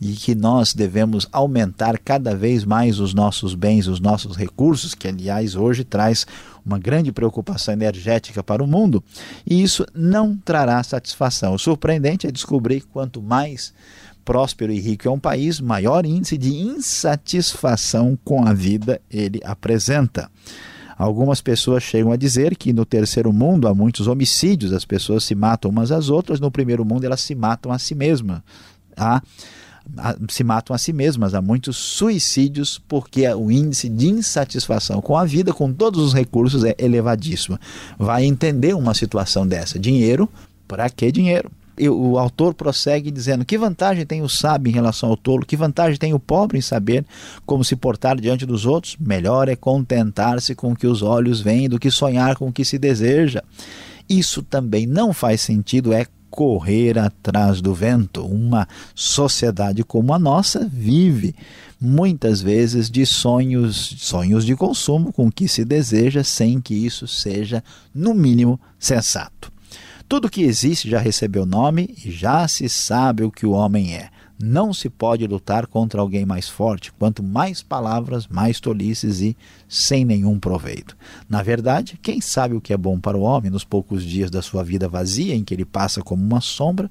e 0.00 0.12
que 0.14 0.34
nós 0.34 0.72
devemos 0.72 1.28
aumentar 1.30 1.98
cada 1.98 2.34
vez 2.34 2.64
mais 2.64 2.98
os 2.98 3.12
nossos 3.12 3.54
bens, 3.54 3.86
os 3.86 4.00
nossos 4.00 4.36
recursos, 4.36 4.94
que 4.94 5.06
aliás 5.06 5.54
hoje 5.54 5.84
traz 5.84 6.26
uma 6.64 6.78
grande 6.78 7.12
preocupação 7.12 7.74
energética 7.74 8.42
para 8.42 8.64
o 8.64 8.66
mundo, 8.66 9.04
e 9.46 9.62
isso 9.62 9.84
não 9.94 10.36
trará 10.36 10.82
satisfação. 10.82 11.54
O 11.54 11.58
surpreendente 11.58 12.26
é 12.26 12.30
descobrir 12.30 12.80
que 12.80 12.86
quanto 12.86 13.20
mais 13.20 13.74
próspero 14.24 14.72
e 14.72 14.80
rico 14.80 15.08
é 15.08 15.10
um 15.10 15.18
país, 15.18 15.60
maior 15.60 16.06
índice 16.06 16.38
de 16.38 16.50
insatisfação 16.50 18.18
com 18.24 18.46
a 18.46 18.52
vida 18.52 19.00
ele 19.10 19.40
apresenta. 19.44 20.30
Algumas 21.00 21.40
pessoas 21.40 21.82
chegam 21.82 22.12
a 22.12 22.16
dizer 22.16 22.54
que 22.54 22.74
no 22.74 22.84
terceiro 22.84 23.32
mundo 23.32 23.66
há 23.66 23.74
muitos 23.74 24.06
homicídios, 24.06 24.70
as 24.70 24.84
pessoas 24.84 25.24
se 25.24 25.34
matam 25.34 25.70
umas 25.70 25.90
às 25.90 26.10
outras, 26.10 26.40
no 26.40 26.50
primeiro 26.50 26.84
mundo 26.84 27.04
elas 27.04 27.22
se 27.22 27.34
matam 27.34 27.72
a 27.72 27.78
si 27.78 27.94
mesmas. 27.94 28.42
Há, 28.94 29.22
se 30.28 30.44
matam 30.44 30.76
a 30.76 30.78
si 30.78 30.92
mesmas, 30.92 31.32
há 31.32 31.40
muitos 31.40 31.78
suicídios 31.78 32.78
porque 32.86 33.26
o 33.32 33.50
índice 33.50 33.88
de 33.88 34.08
insatisfação 34.08 35.00
com 35.00 35.16
a 35.16 35.24
vida, 35.24 35.54
com 35.54 35.72
todos 35.72 36.04
os 36.04 36.12
recursos, 36.12 36.64
é 36.64 36.74
elevadíssimo. 36.78 37.58
Vai 37.98 38.26
entender 38.26 38.76
uma 38.76 38.92
situação 38.92 39.46
dessa. 39.46 39.78
Dinheiro, 39.78 40.28
para 40.68 40.90
que 40.90 41.10
dinheiro? 41.10 41.50
O 41.88 42.18
autor 42.18 42.54
prossegue 42.54 43.10
dizendo: 43.10 43.44
que 43.44 43.58
vantagem 43.58 44.04
tem 44.04 44.22
o 44.22 44.28
sábio 44.28 44.70
em 44.70 44.74
relação 44.74 45.08
ao 45.08 45.16
tolo? 45.16 45.46
Que 45.46 45.56
vantagem 45.56 45.98
tem 45.98 46.14
o 46.14 46.18
pobre 46.18 46.58
em 46.58 46.62
saber 46.62 47.04
como 47.46 47.64
se 47.64 47.76
portar 47.76 48.20
diante 48.20 48.44
dos 48.44 48.66
outros? 48.66 48.96
Melhor 48.98 49.48
é 49.48 49.56
contentar-se 49.56 50.54
com 50.54 50.72
o 50.72 50.76
que 50.76 50.86
os 50.86 51.02
olhos 51.02 51.40
veem 51.40 51.68
do 51.68 51.78
que 51.78 51.90
sonhar 51.90 52.36
com 52.36 52.48
o 52.48 52.52
que 52.52 52.64
se 52.64 52.78
deseja. 52.78 53.42
Isso 54.08 54.42
também 54.42 54.86
não 54.86 55.12
faz 55.12 55.40
sentido, 55.40 55.92
é 55.92 56.06
correr 56.30 56.98
atrás 56.98 57.60
do 57.60 57.74
vento. 57.74 58.24
Uma 58.24 58.66
sociedade 58.94 59.82
como 59.84 60.14
a 60.14 60.18
nossa 60.18 60.68
vive 60.72 61.34
muitas 61.80 62.42
vezes 62.42 62.90
de 62.90 63.06
sonhos, 63.06 63.96
sonhos 63.98 64.44
de 64.44 64.54
consumo 64.54 65.12
com 65.12 65.26
o 65.26 65.32
que 65.32 65.48
se 65.48 65.64
deseja 65.64 66.22
sem 66.22 66.60
que 66.60 66.74
isso 66.74 67.08
seja 67.08 67.64
no 67.94 68.14
mínimo 68.14 68.60
sensato. 68.78 69.50
Tudo 70.10 70.28
que 70.28 70.42
existe 70.42 70.90
já 70.90 70.98
recebeu 70.98 71.46
nome 71.46 71.94
e 72.04 72.10
já 72.10 72.48
se 72.48 72.68
sabe 72.68 73.22
o 73.22 73.30
que 73.30 73.46
o 73.46 73.52
homem 73.52 73.94
é. 73.94 74.10
Não 74.42 74.74
se 74.74 74.90
pode 74.90 75.24
lutar 75.24 75.68
contra 75.68 76.00
alguém 76.00 76.26
mais 76.26 76.48
forte, 76.48 76.92
quanto 76.98 77.22
mais 77.22 77.62
palavras, 77.62 78.26
mais 78.26 78.58
tolices 78.58 79.20
e 79.20 79.36
sem 79.68 80.04
nenhum 80.04 80.40
proveito. 80.40 80.96
Na 81.28 81.44
verdade, 81.44 81.96
quem 82.02 82.20
sabe 82.20 82.56
o 82.56 82.60
que 82.60 82.72
é 82.72 82.76
bom 82.76 82.98
para 82.98 83.16
o 83.16 83.20
homem 83.20 83.52
nos 83.52 83.62
poucos 83.62 84.02
dias 84.02 84.32
da 84.32 84.42
sua 84.42 84.64
vida 84.64 84.88
vazia, 84.88 85.36
em 85.36 85.44
que 85.44 85.54
ele 85.54 85.64
passa 85.64 86.02
como 86.02 86.20
uma 86.20 86.40
sombra, 86.40 86.90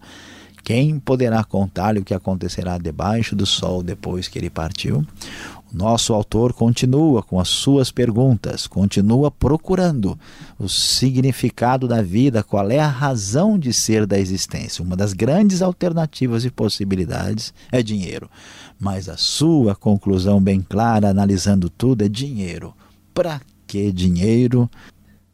quem 0.64 1.00
poderá 1.00 1.44
contar-lhe 1.44 2.00
o 2.00 2.04
que 2.04 2.14
acontecerá 2.14 2.78
debaixo 2.78 3.36
do 3.36 3.46
sol 3.46 3.82
depois 3.82 4.28
que 4.28 4.38
ele 4.38 4.50
partiu? 4.50 5.06
Nosso 5.72 6.14
autor 6.14 6.52
continua 6.52 7.22
com 7.22 7.40
as 7.40 7.48
suas 7.48 7.92
perguntas, 7.92 8.66
continua 8.66 9.30
procurando 9.30 10.18
o 10.58 10.68
significado 10.68 11.88
da 11.88 12.02
vida, 12.02 12.42
qual 12.42 12.72
é 12.72 12.80
a 12.80 12.88
razão 12.88 13.58
de 13.58 13.72
ser 13.72 14.08
da 14.08 14.18
existência. 14.18 14.84
Uma 14.84 14.96
das 14.96 15.14
grandes 15.14 15.62
alternativas 15.62 16.44
e 16.44 16.50
possibilidades 16.50 17.54
é 17.72 17.84
dinheiro, 17.84 18.28
mas 18.80 19.08
a 19.08 19.16
sua 19.16 19.76
conclusão 19.76 20.42
bem 20.42 20.60
clara, 20.60 21.10
analisando 21.10 21.70
tudo, 21.70 22.04
é 22.04 22.10
dinheiro. 22.10 22.74
Para 23.14 23.40
que 23.68 23.92
dinheiro? 23.92 24.68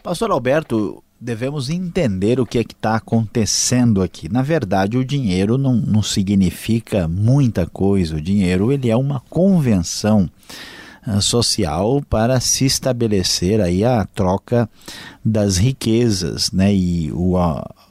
Pastor 0.00 0.30
Alberto, 0.30 1.02
devemos 1.20 1.68
entender 1.68 2.38
o 2.38 2.46
que 2.46 2.58
é 2.58 2.64
que 2.64 2.72
está 2.72 2.94
acontecendo 2.94 4.00
aqui. 4.00 4.32
Na 4.32 4.42
verdade, 4.42 4.96
o 4.96 5.04
dinheiro 5.04 5.58
não, 5.58 5.74
não 5.74 6.04
significa 6.04 7.08
muita 7.08 7.66
coisa. 7.66 8.16
O 8.16 8.20
dinheiro 8.20 8.70
ele 8.70 8.88
é 8.88 8.96
uma 8.96 9.18
convenção 9.28 10.30
uh, 11.04 11.20
social 11.20 12.00
para 12.08 12.38
se 12.38 12.64
estabelecer 12.64 13.60
aí 13.60 13.84
a 13.84 14.04
troca 14.04 14.70
das 15.24 15.56
riquezas, 15.56 16.52
né, 16.52 16.72
e 16.72 17.10
o 17.12 17.34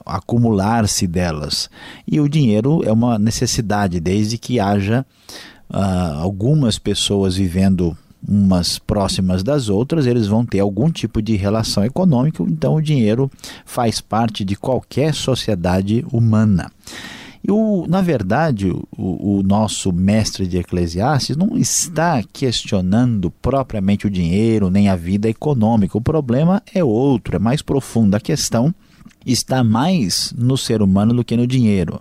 acumular-se 0.06 1.06
delas. 1.06 1.68
E 2.06 2.18
o 2.18 2.28
dinheiro 2.28 2.82
é 2.86 2.92
uma 2.92 3.18
necessidade 3.18 4.00
desde 4.00 4.38
que 4.38 4.58
haja 4.58 5.04
uh, 5.68 6.20
algumas 6.22 6.78
pessoas 6.78 7.36
vivendo 7.36 7.94
umas 8.26 8.78
próximas 8.78 9.42
das 9.42 9.68
outras, 9.68 10.06
eles 10.06 10.26
vão 10.26 10.44
ter 10.44 10.60
algum 10.60 10.90
tipo 10.90 11.20
de 11.20 11.36
relação 11.36 11.84
econômica, 11.84 12.42
então 12.42 12.76
o 12.76 12.82
dinheiro 12.82 13.30
faz 13.64 14.00
parte 14.00 14.44
de 14.44 14.56
qualquer 14.56 15.14
sociedade 15.14 16.04
humana. 16.12 16.70
E 17.44 17.50
o, 17.50 17.86
na 17.88 18.00
verdade, 18.00 18.70
o, 18.70 18.86
o, 18.96 19.42
nosso 19.42 19.92
mestre 19.92 20.46
de 20.46 20.58
Eclesiastes 20.58 21.36
não 21.36 21.58
está 21.58 22.22
questionando 22.32 23.32
propriamente 23.32 24.06
o 24.06 24.10
dinheiro 24.10 24.70
nem 24.70 24.88
a 24.88 24.94
vida 24.94 25.28
econômica. 25.28 25.98
O 25.98 26.00
problema 26.00 26.62
é 26.72 26.84
outro, 26.84 27.34
é 27.34 27.40
mais 27.40 27.60
profundo. 27.60 28.14
A 28.14 28.20
questão 28.20 28.72
está 29.26 29.64
mais 29.64 30.32
no 30.38 30.56
ser 30.56 30.82
humano 30.82 31.12
do 31.14 31.24
que 31.24 31.36
no 31.36 31.46
dinheiro 31.46 32.00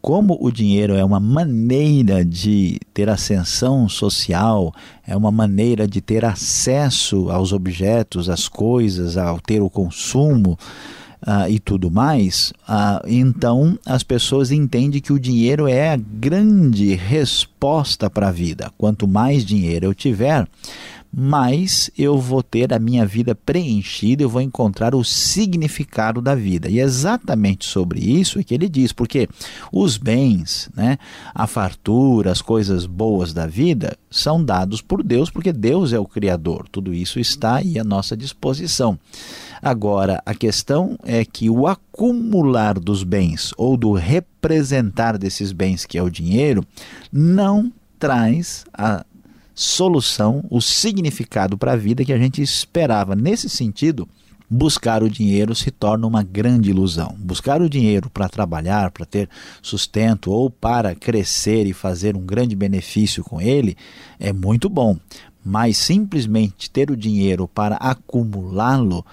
como 0.00 0.38
o 0.40 0.50
dinheiro 0.50 0.94
é 0.94 1.04
uma 1.04 1.20
maneira 1.20 2.24
de 2.24 2.78
ter 2.94 3.08
ascensão 3.08 3.88
social, 3.88 4.72
é 5.06 5.16
uma 5.16 5.30
maneira 5.30 5.86
de 5.86 6.00
ter 6.00 6.24
acesso 6.24 7.30
aos 7.30 7.52
objetos, 7.52 8.28
às 8.28 8.48
coisas, 8.48 9.16
ao 9.16 9.38
ter 9.40 9.60
o 9.60 9.68
consumo 9.68 10.58
uh, 11.26 11.48
e 11.48 11.58
tudo 11.58 11.90
mais, 11.90 12.52
uh, 12.68 13.06
então 13.06 13.78
as 13.84 14.02
pessoas 14.02 14.50
entendem 14.50 15.00
que 15.00 15.12
o 15.12 15.20
dinheiro 15.20 15.66
é 15.66 15.92
a 15.92 15.96
grande 15.96 16.94
resposta 16.94 18.08
para 18.08 18.28
a 18.28 18.32
vida. 18.32 18.70
Quanto 18.76 19.06
mais 19.06 19.44
dinheiro 19.44 19.86
eu 19.86 19.94
tiver, 19.94 20.46
mais 21.12 21.90
eu 21.98 22.18
vou 22.18 22.42
ter 22.42 22.72
a 22.72 22.78
minha 22.78 23.04
vida 23.04 23.34
preenchida, 23.34 24.22
eu 24.22 24.28
vou 24.28 24.40
encontrar 24.40 24.94
o 24.94 25.04
significado 25.04 26.22
da 26.22 26.34
vida. 26.34 26.68
E 26.68 26.78
é 26.78 26.82
exatamente 26.82 27.66
sobre 27.66 28.00
isso 28.00 28.42
que 28.44 28.54
ele 28.54 28.68
diz, 28.68 28.92
porque 28.92 29.28
os 29.72 29.96
bens, 29.96 30.70
né, 30.74 30.98
a 31.34 31.46
fartura, 31.46 32.30
as 32.30 32.40
coisas 32.40 32.86
boas 32.86 33.32
da 33.32 33.46
vida 33.46 33.96
são 34.08 34.42
dados 34.42 34.80
por 34.80 35.02
Deus, 35.02 35.30
porque 35.30 35.52
Deus 35.52 35.92
é 35.92 35.98
o 35.98 36.06
Criador. 36.06 36.68
Tudo 36.70 36.94
isso 36.94 37.18
está 37.18 37.56
aí 37.56 37.78
à 37.78 37.84
nossa 37.84 38.16
disposição. 38.16 38.98
Agora, 39.62 40.22
a 40.24 40.34
questão 40.34 40.98
é 41.04 41.24
que 41.24 41.50
o 41.50 41.66
acumular 41.66 42.78
dos 42.78 43.04
bens 43.04 43.52
ou 43.58 43.76
do 43.76 43.92
representar 43.92 45.18
desses 45.18 45.52
bens, 45.52 45.84
que 45.84 45.98
é 45.98 46.02
o 46.02 46.10
dinheiro, 46.10 46.64
não 47.12 47.70
traz 47.98 48.64
a 48.72 49.04
solução, 49.54 50.42
o 50.48 50.60
significado 50.60 51.58
para 51.58 51.72
a 51.72 51.76
vida 51.76 52.04
que 52.04 52.12
a 52.12 52.18
gente 52.18 52.40
esperava. 52.40 53.14
Nesse 53.14 53.50
sentido, 53.50 54.08
buscar 54.48 55.02
o 55.02 55.10
dinheiro 55.10 55.54
se 55.54 55.70
torna 55.70 56.06
uma 56.06 56.22
grande 56.22 56.70
ilusão. 56.70 57.14
Buscar 57.18 57.60
o 57.60 57.68
dinheiro 57.68 58.08
para 58.08 58.30
trabalhar, 58.30 58.90
para 58.90 59.04
ter 59.04 59.28
sustento 59.60 60.32
ou 60.32 60.48
para 60.48 60.94
crescer 60.94 61.66
e 61.66 61.74
fazer 61.74 62.16
um 62.16 62.22
grande 62.22 62.56
benefício 62.56 63.22
com 63.22 63.40
ele 63.40 63.76
é 64.18 64.32
muito 64.32 64.70
bom, 64.70 64.98
mas 65.44 65.76
simplesmente 65.76 66.70
ter 66.70 66.90
o 66.90 66.96
dinheiro 66.96 67.46
para 67.46 67.76
acumulá-lo 67.76 69.04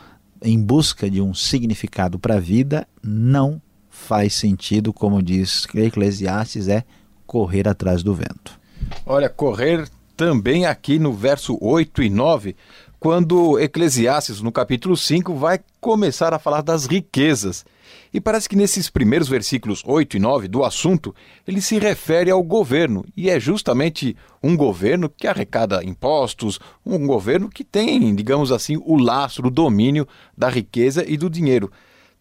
em 0.42 0.62
busca 0.62 1.10
de 1.10 1.22
um 1.22 1.34
significado 1.34 2.20
para 2.20 2.36
a 2.36 2.40
vida 2.40 2.88
não 3.04 3.62
faz 3.90 4.34
sentido, 4.34 4.94
como 4.94 5.22
diz 5.22 5.66
Eclesiastes, 5.74 6.68
é 6.68 6.84
correr 7.26 7.68
atrás 7.68 8.04
do 8.04 8.14
vento. 8.14 8.60
Olha, 9.06 9.28
correr 9.28 9.90
também 10.16 10.66
aqui 10.66 10.98
no 10.98 11.14
verso 11.14 11.58
8 11.62 12.04
e 12.04 12.10
9, 12.10 12.56
quando 13.00 13.60
Eclesiastes, 13.60 14.42
no 14.42 14.52
capítulo 14.52 14.98
5, 14.98 15.36
vai 15.36 15.60
começar 15.80 16.34
a 16.34 16.40
falar 16.40 16.62
das 16.62 16.86
riquezas. 16.86 17.64
E 18.12 18.20
parece 18.20 18.50
que 18.50 18.56
nesses 18.56 18.90
primeiros 18.90 19.28
versículos 19.28 19.84
8 19.86 20.18
e 20.18 20.20
9 20.20 20.48
do 20.48 20.64
assunto, 20.64 21.14
ele 21.48 21.62
se 21.62 21.78
refere 21.78 22.32
ao 22.32 22.42
governo, 22.42 23.06
e 23.16 23.30
é 23.30 23.40
justamente 23.40 24.16
um 24.42 24.58
governo 24.58 25.10
que 25.10 25.28
arrecada 25.28 25.84
impostos, 25.84 26.60
um 26.86 27.06
governo 27.06 27.50
que 27.50 27.64
tem, 27.64 28.16
digamos 28.16 28.52
assim, 28.52 28.82
o 28.84 28.98
lastro, 28.98 29.48
o 29.48 29.52
domínio 29.52 30.08
da 30.36 30.50
riqueza 30.50 31.06
e 31.08 31.18
do 31.18 31.30
dinheiro. 31.30 31.72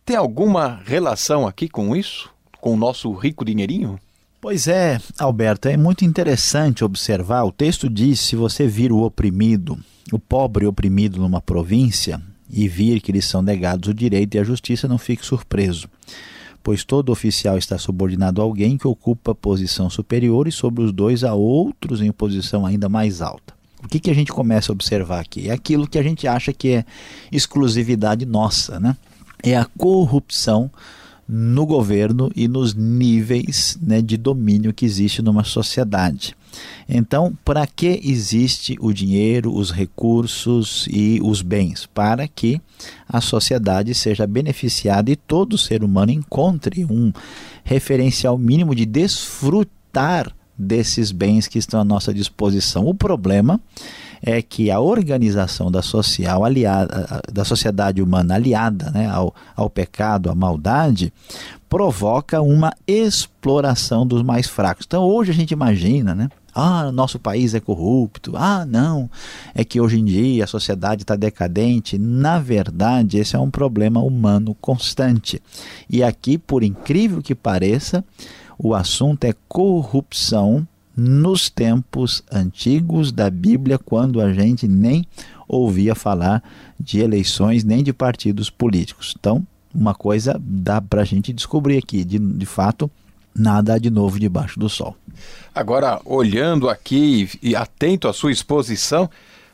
Tem 0.05 0.17
alguma 0.17 0.83
relação 0.85 1.47
aqui 1.47 1.69
com 1.69 1.97
isso? 1.97 2.31
Com 2.61 2.75
o 2.75 2.77
nosso 2.77 3.13
rico 3.13 3.45
dinheirinho? 3.45 3.99
Pois 4.41 4.69
é, 4.69 5.01
Alberto, 5.19 5.69
é 5.69 5.77
muito 5.77 6.05
interessante 6.05 6.85
observar. 6.85 7.45
O 7.45 7.53
texto 7.53 7.89
diz: 7.89 8.21
se 8.21 8.37
você 8.37 8.67
vir 8.67 8.93
o 8.93 9.03
oprimido, 9.03 9.79
o 10.13 10.19
pobre 10.19 10.67
oprimido 10.67 11.19
numa 11.19 11.41
província, 11.41 12.21
e 12.51 12.69
vir 12.69 13.01
que 13.01 13.13
lhes 13.13 13.25
são 13.25 13.43
negados 13.43 13.89
o 13.89 13.95
direito 13.95 14.35
e 14.37 14.39
a 14.39 14.45
justiça, 14.45 14.89
não 14.89 14.99
fique 14.99 15.25
surpreso. 15.25 15.89
Pois 16.63 16.85
todo 16.85 17.13
oficial 17.13 17.57
está 17.57 17.79
subordinado 17.79 18.41
a 18.41 18.45
alguém 18.45 18.77
que 18.77 18.89
ocupa 18.89 19.35
posição 19.35 19.89
superior 19.89 20.49
e 20.49 20.53
sobre 20.53 20.83
os 20.83 20.93
dois 20.93 21.23
a 21.23 21.35
outros 21.35 22.01
em 22.01 22.11
posição 22.11 22.67
ainda 22.67 22.89
mais 22.89 23.23
alta. 23.23 23.55
O 23.83 23.89
que, 23.89 24.01
que 24.01 24.11
a 24.11 24.15
gente 24.15 24.33
começa 24.33 24.73
a 24.73 24.75
observar 24.75 25.21
aqui? 25.21 25.49
É 25.49 25.53
aquilo 25.53 25.87
que 25.87 25.99
a 25.99 26.03
gente 26.03 26.27
acha 26.27 26.53
que 26.53 26.71
é 26.71 26.85
exclusividade 27.31 28.27
nossa, 28.27 28.81
né? 28.81 28.97
É 29.43 29.57
a 29.57 29.65
corrupção 29.65 30.71
no 31.29 31.67
governo 31.67 32.31
e 32.37 32.47
nos 32.47 32.75
níveis 32.75 33.77
né, 33.83 34.01
de 34.01 34.17
domínio 34.17 34.73
que 34.73 34.85
existe 34.85 35.21
numa 35.21 35.45
sociedade. 35.45 36.37
Então, 36.89 37.37
para 37.45 37.67
que 37.67 38.01
existe 38.05 38.77
o 38.81 38.93
dinheiro, 38.93 39.55
os 39.55 39.71
recursos 39.71 40.87
e 40.91 41.21
os 41.23 41.43
bens? 41.43 41.85
Para 41.87 42.29
que 42.29 42.61
a 43.09 43.21
sociedade 43.21 43.95
seja 43.95 44.27
beneficiada 44.27 45.11
e 45.11 45.17
todo 45.17 45.59
ser 45.59 45.83
humano 45.83 46.13
encontre 46.13 46.85
um 46.85 47.13
referencial 47.65 48.39
mínimo 48.39 48.75
de 48.75 48.87
desfrutar 48.87 50.33
desses 50.57 51.13
bens 51.13 51.47
que 51.47 51.59
estão 51.59 51.81
à 51.81 51.85
nossa 51.85 52.15
disposição. 52.15 52.87
O 52.87 52.95
problema 52.95 53.61
que 54.49 54.71
a 54.71 54.81
organização 54.81 55.71
da, 55.71 55.83
social 55.83 56.45
aliada, 56.45 57.23
da 57.33 57.45
sociedade 57.45 58.03
humana 58.03 58.35
aliada 58.35 58.91
né, 58.91 59.09
ao, 59.09 59.35
ao 59.55 59.69
pecado, 59.69 60.31
à 60.31 60.35
maldade, 60.35 61.13
provoca 61.69 62.41
uma 62.41 62.73
exploração 62.87 64.07
dos 64.07 64.23
mais 64.23 64.47
fracos. 64.47 64.85
Então 64.87 65.05
hoje 65.05 65.31
a 65.31 65.35
gente 65.35 65.51
imagina, 65.51 66.15
né? 66.15 66.29
Ah, 66.59 66.91
nosso 66.91 67.19
país 67.19 67.55
é 67.55 67.61
corrupto. 67.61 68.33
Ah, 68.35 68.65
não, 68.65 69.11
é 69.55 69.63
que 69.63 69.79
hoje 69.79 70.01
em 70.01 70.05
dia 70.07 70.45
a 70.45 70.47
sociedade 70.47 71.03
está 71.03 71.15
decadente. 71.15 71.99
Na 71.99 72.39
verdade, 72.39 73.19
esse 73.19 73.37
é 73.37 73.39
um 73.39 73.51
problema 73.51 74.01
humano 74.01 74.57
constante. 74.59 75.43
E 75.89 76.03
aqui, 76.03 76.39
por 76.39 76.63
incrível 76.63 77.21
que 77.21 77.35
pareça, 77.35 78.03
o 78.59 78.75
assunto 78.75 79.25
é 79.25 79.35
corrupção 79.47 80.67
nos 80.97 81.51
tempos 81.51 82.23
antigos 82.33 83.13
da 83.13 83.29
Bíblia, 83.29 83.79
quando 83.79 84.21
a 84.21 84.33
gente 84.33 84.67
nem 84.67 85.07
ouvia 85.47 85.95
falar 85.95 86.43
de 86.81 87.01
eleições 87.01 87.63
nem 87.63 87.85
de 87.85 87.93
partidos 87.93 88.49
políticos. 88.49 89.15
Então, 89.19 89.47
uma 89.75 89.95
coisa 89.95 90.41
dá 90.41 90.81
para 90.81 91.03
a 91.03 91.05
gente 91.05 91.33
descobrir 91.33 91.77
aqui, 91.77 92.03
de, 92.03 92.19
de 92.19 92.47
fato, 92.47 92.91
nada 93.35 93.79
de 93.79 93.91
novo 93.91 94.19
debaixo 94.19 94.59
do 94.59 94.69
sol. 94.69 94.97
Agora, 95.55 96.01
olhando 96.05 96.69
aqui 96.69 97.29
e 97.43 97.55
atento 97.55 98.09
à 98.09 98.13
sua 98.13 98.33
exposição, 98.33 99.11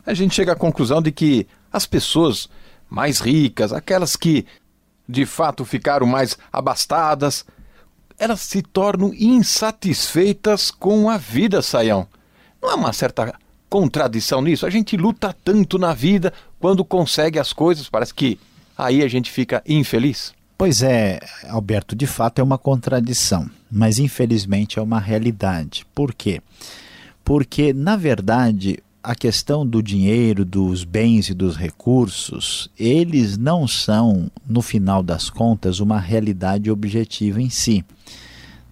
a 0.06 0.14
gente 0.14 0.34
chega 0.34 0.52
à 0.52 0.56
conclusão 0.56 1.02
de 1.02 1.10
que 1.10 1.46
as 1.72 1.86
pessoas 1.86 2.48
mais 2.88 3.18
ricas, 3.18 3.72
aquelas 3.72 4.16
que 4.16 4.46
de 5.08 5.26
fato 5.26 5.64
ficaram 5.64 6.06
mais 6.06 6.38
abastadas, 6.52 7.44
elas 8.18 8.40
se 8.40 8.62
tornam 8.62 9.12
insatisfeitas 9.14 10.70
com 10.70 11.08
a 11.08 11.16
vida, 11.16 11.62
Saião. 11.62 12.06
Não 12.60 12.70
há 12.70 12.74
uma 12.74 12.92
certa 12.92 13.34
contradição 13.68 14.42
nisso? 14.42 14.66
A 14.66 14.70
gente 14.70 14.96
luta 14.96 15.34
tanto 15.44 15.78
na 15.78 15.94
vida, 15.94 16.32
quando 16.60 16.84
consegue 16.84 17.38
as 17.38 17.52
coisas, 17.52 17.88
parece 17.88 18.14
que 18.14 18.38
aí 18.76 19.02
a 19.02 19.08
gente 19.08 19.30
fica 19.30 19.62
infeliz. 19.66 20.32
Pois 20.56 20.82
é, 20.82 21.18
Alberto, 21.48 21.96
de 21.96 22.06
fato 22.06 22.38
é 22.38 22.42
uma 22.42 22.58
contradição, 22.58 23.50
mas 23.70 23.98
infelizmente 23.98 24.78
é 24.78 24.82
uma 24.82 25.00
realidade. 25.00 25.84
Por 25.94 26.14
quê? 26.14 26.40
Porque, 27.24 27.72
na 27.72 27.96
verdade, 27.96 28.78
a 29.02 29.14
questão 29.14 29.66
do 29.66 29.82
dinheiro, 29.82 30.44
dos 30.44 30.84
bens 30.84 31.28
e 31.28 31.34
dos 31.34 31.56
recursos, 31.56 32.70
eles 32.78 33.36
não 33.36 33.66
são, 33.66 34.30
no 34.46 34.62
final 34.62 35.02
das 35.02 35.28
contas, 35.28 35.80
uma 35.80 35.98
realidade 35.98 36.70
objetiva 36.70 37.42
em 37.42 37.50
si. 37.50 37.84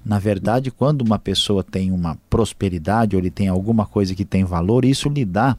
Na 0.05 0.19
verdade, 0.19 0.71
quando 0.71 1.03
uma 1.03 1.19
pessoa 1.19 1.63
tem 1.63 1.93
uma 1.93 2.17
prosperidade 2.31 3.15
ou 3.15 3.21
ele 3.21 3.31
tem 3.31 3.49
alguma 3.49 3.85
coisa 3.85 4.15
que 4.15 4.25
tem 4.25 4.45
valor, 4.45 4.85
isso 4.85 5.09
lhe 5.09 5.25
dá 5.25 5.59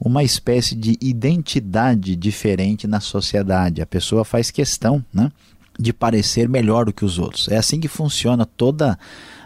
uma 0.00 0.24
espécie 0.24 0.74
de 0.74 0.98
identidade 1.00 2.16
diferente 2.16 2.86
na 2.86 3.00
sociedade. 3.00 3.82
A 3.82 3.86
pessoa 3.86 4.24
faz 4.24 4.50
questão 4.50 5.04
né, 5.12 5.30
de 5.78 5.92
parecer 5.92 6.48
melhor 6.48 6.86
do 6.86 6.92
que 6.92 7.04
os 7.04 7.18
outros. 7.18 7.48
É 7.48 7.56
assim 7.56 7.78
que 7.78 7.88
funciona 7.88 8.46
toda 8.46 8.98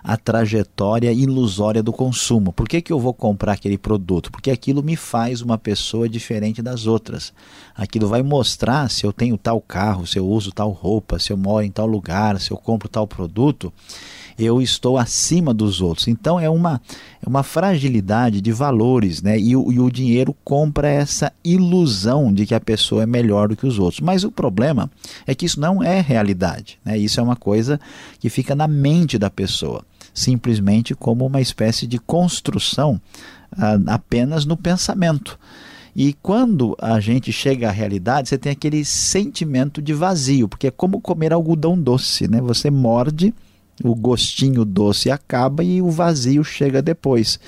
a 0.02 0.16
trajetória 0.16 1.12
ilusória 1.12 1.82
do 1.82 1.92
consumo. 1.92 2.52
Por 2.52 2.68
que, 2.68 2.80
que 2.80 2.92
eu 2.92 2.98
vou 2.98 3.12
comprar 3.12 3.52
aquele 3.52 3.76
produto? 3.76 4.30
Porque 4.30 4.50
aquilo 4.50 4.82
me 4.82 4.96
faz 4.96 5.42
uma 5.42 5.58
pessoa 5.58 6.08
diferente 6.08 6.62
das 6.62 6.86
outras. 6.86 7.32
Aquilo 7.74 8.08
vai 8.08 8.22
mostrar 8.22 8.90
se 8.90 9.04
eu 9.04 9.12
tenho 9.12 9.36
tal 9.36 9.60
carro, 9.60 10.06
se 10.06 10.18
eu 10.18 10.26
uso 10.26 10.52
tal 10.52 10.70
roupa, 10.70 11.18
se 11.18 11.32
eu 11.32 11.36
moro 11.36 11.64
em 11.64 11.70
tal 11.70 11.86
lugar, 11.86 12.40
se 12.40 12.50
eu 12.50 12.56
compro 12.56 12.88
tal 12.88 13.06
produto 13.06 13.72
eu 14.40 14.60
estou 14.60 14.98
acima 14.98 15.52
dos 15.52 15.80
outros. 15.80 16.08
Então 16.08 16.38
é 16.40 16.48
uma, 16.48 16.80
é 17.24 17.28
uma 17.28 17.42
fragilidade 17.42 18.40
de 18.40 18.52
valores, 18.52 19.22
né? 19.22 19.38
E, 19.38 19.54
o, 19.54 19.70
e 19.70 19.78
o 19.78 19.90
dinheiro 19.90 20.34
compra 20.44 20.88
essa 20.88 21.32
ilusão 21.44 22.32
de 22.32 22.46
que 22.46 22.54
a 22.54 22.60
pessoa 22.60 23.02
é 23.02 23.06
melhor 23.06 23.48
do 23.48 23.56
que 23.56 23.66
os 23.66 23.78
outros. 23.78 24.00
Mas 24.00 24.24
o 24.24 24.30
problema 24.30 24.90
é 25.26 25.34
que 25.34 25.46
isso 25.46 25.60
não 25.60 25.82
é 25.82 26.00
realidade, 26.00 26.78
né? 26.84 26.96
Isso 26.96 27.20
é 27.20 27.22
uma 27.22 27.36
coisa 27.36 27.80
que 28.18 28.28
fica 28.28 28.54
na 28.54 28.66
mente 28.66 29.18
da 29.18 29.30
pessoa, 29.30 29.84
simplesmente 30.14 30.94
como 30.94 31.26
uma 31.26 31.40
espécie 31.40 31.86
de 31.86 31.98
construção 31.98 33.00
ah, 33.52 33.78
apenas 33.86 34.44
no 34.44 34.56
pensamento. 34.56 35.38
E 35.94 36.12
quando 36.12 36.76
a 36.80 37.00
gente 37.00 37.32
chega 37.32 37.68
à 37.68 37.72
realidade, 37.72 38.28
você 38.28 38.38
tem 38.38 38.52
aquele 38.52 38.84
sentimento 38.84 39.82
de 39.82 39.92
vazio, 39.92 40.48
porque 40.48 40.68
é 40.68 40.70
como 40.70 41.00
comer 41.00 41.32
algodão 41.32 41.80
doce, 41.80 42.28
né? 42.28 42.40
Você 42.40 42.70
morde 42.70 43.34
o 43.82 43.94
gostinho 43.94 44.64
doce 44.64 45.10
acaba 45.10 45.64
e 45.64 45.80
o 45.80 45.90
vazio 45.90 46.44
chega 46.44 46.82
depois. 46.82 47.38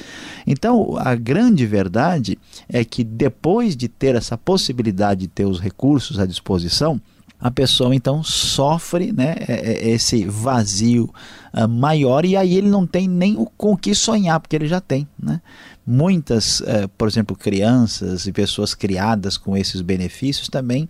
Então, 0.47 0.97
a 0.99 1.15
grande 1.15 1.67
verdade 1.67 2.39
é 2.69 2.85
que 2.85 3.05
depois 3.05 3.77
de 3.77 3.89
ter 3.89 4.15
essa 4.15 4.37
possibilidade 4.37 5.23
de 5.23 5.29
ter 5.29 5.45
os 5.45 5.61
recursos 5.61 6.19
à 6.19 6.27
disposição, 6.27 7.01
a 7.43 7.51
pessoa 7.51 7.93
então 7.93 8.23
sofre 8.23 9.13
né, 9.13 9.35
é, 9.49 9.73
é, 9.73 9.91
esse 9.91 10.25
vazio 10.25 11.13
uh, 11.53 11.69
maior 11.69 12.25
e 12.25 12.37
aí 12.37 12.55
ele 12.55 12.69
não 12.69 12.87
tem 12.87 13.09
nem 13.09 13.37
o 13.37 13.47
com 13.57 13.73
o 13.73 13.77
que 13.77 13.97
sonhar, 13.97 14.39
porque 14.39 14.55
ele 14.55 14.69
já 14.69 14.81
tem. 14.81 15.09
Né? 15.21 15.41
Muitas, 15.85 16.61
uh, 16.61 16.89
por 16.97 17.09
exemplo, 17.09 17.35
crianças 17.35 18.27
e 18.27 18.33
pessoas 18.33 18.73
criadas 18.73 19.37
com 19.37 19.57
esses 19.57 19.81
benefícios 19.81 20.49
também 20.49 20.89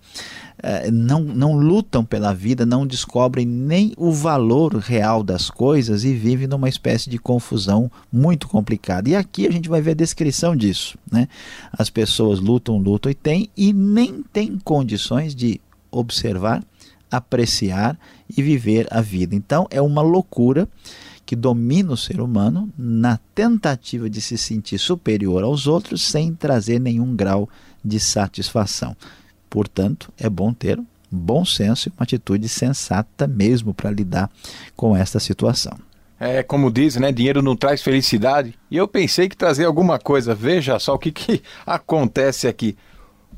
uh, 0.58 0.92
não, 0.92 1.20
não 1.20 1.56
lutam 1.56 2.04
pela 2.04 2.34
vida, 2.34 2.66
não 2.66 2.86
descobrem 2.86 3.46
nem 3.46 3.94
o 3.96 4.12
valor 4.12 4.76
real 4.76 5.22
das 5.22 5.48
coisas 5.48 6.04
e 6.04 6.12
vivem 6.12 6.46
numa 6.46 6.68
espécie 6.68 7.08
de 7.08 7.18
confusão 7.18 7.90
muito 8.12 8.46
complicada. 8.48 9.08
E 9.08 9.16
aqui 9.16 9.46
a 9.46 9.50
gente 9.50 9.68
vai 9.68 9.80
ver 9.80 9.92
a 9.92 9.94
descrição 9.94 10.54
disso. 10.54 10.98
Né? 11.10 11.26
As 11.72 11.88
pessoas 11.88 12.38
lutam, 12.38 12.76
lutam 12.76 13.10
e 13.10 13.14
têm, 13.14 13.48
e 13.56 13.72
nem 13.72 14.22
têm 14.30 14.58
condições 14.62 15.34
de 15.34 15.58
observar, 15.90 16.62
apreciar 17.10 17.98
e 18.28 18.42
viver 18.42 18.86
a 18.90 19.00
vida. 19.00 19.34
Então 19.34 19.66
é 19.70 19.80
uma 19.80 20.02
loucura 20.02 20.68
que 21.24 21.36
domina 21.36 21.92
o 21.92 21.96
ser 21.96 22.20
humano 22.20 22.72
na 22.76 23.18
tentativa 23.34 24.10
de 24.10 24.20
se 24.20 24.36
sentir 24.36 24.78
superior 24.78 25.42
aos 25.42 25.66
outros 25.66 26.02
sem 26.04 26.34
trazer 26.34 26.78
nenhum 26.78 27.14
grau 27.14 27.48
de 27.84 27.98
satisfação. 28.00 28.96
Portanto, 29.48 30.12
é 30.18 30.28
bom 30.28 30.52
ter 30.52 30.80
bom 31.12 31.44
senso 31.44 31.88
e 31.88 31.92
uma 31.92 32.04
atitude 32.04 32.48
sensata 32.48 33.26
mesmo 33.26 33.74
para 33.74 33.90
lidar 33.90 34.30
com 34.74 34.96
esta 34.96 35.20
situação. 35.20 35.78
É 36.18 36.42
como 36.42 36.70
diz, 36.70 36.96
né? 36.96 37.12
Dinheiro 37.12 37.42
não 37.42 37.56
traz 37.56 37.82
felicidade. 37.82 38.54
E 38.70 38.76
eu 38.76 38.88
pensei 38.88 39.28
que 39.28 39.36
trazer 39.36 39.64
alguma 39.64 39.98
coisa. 39.98 40.34
Veja 40.34 40.78
só 40.78 40.94
o 40.94 40.98
que, 40.98 41.10
que 41.10 41.42
acontece 41.66 42.48
aqui. 42.48 42.76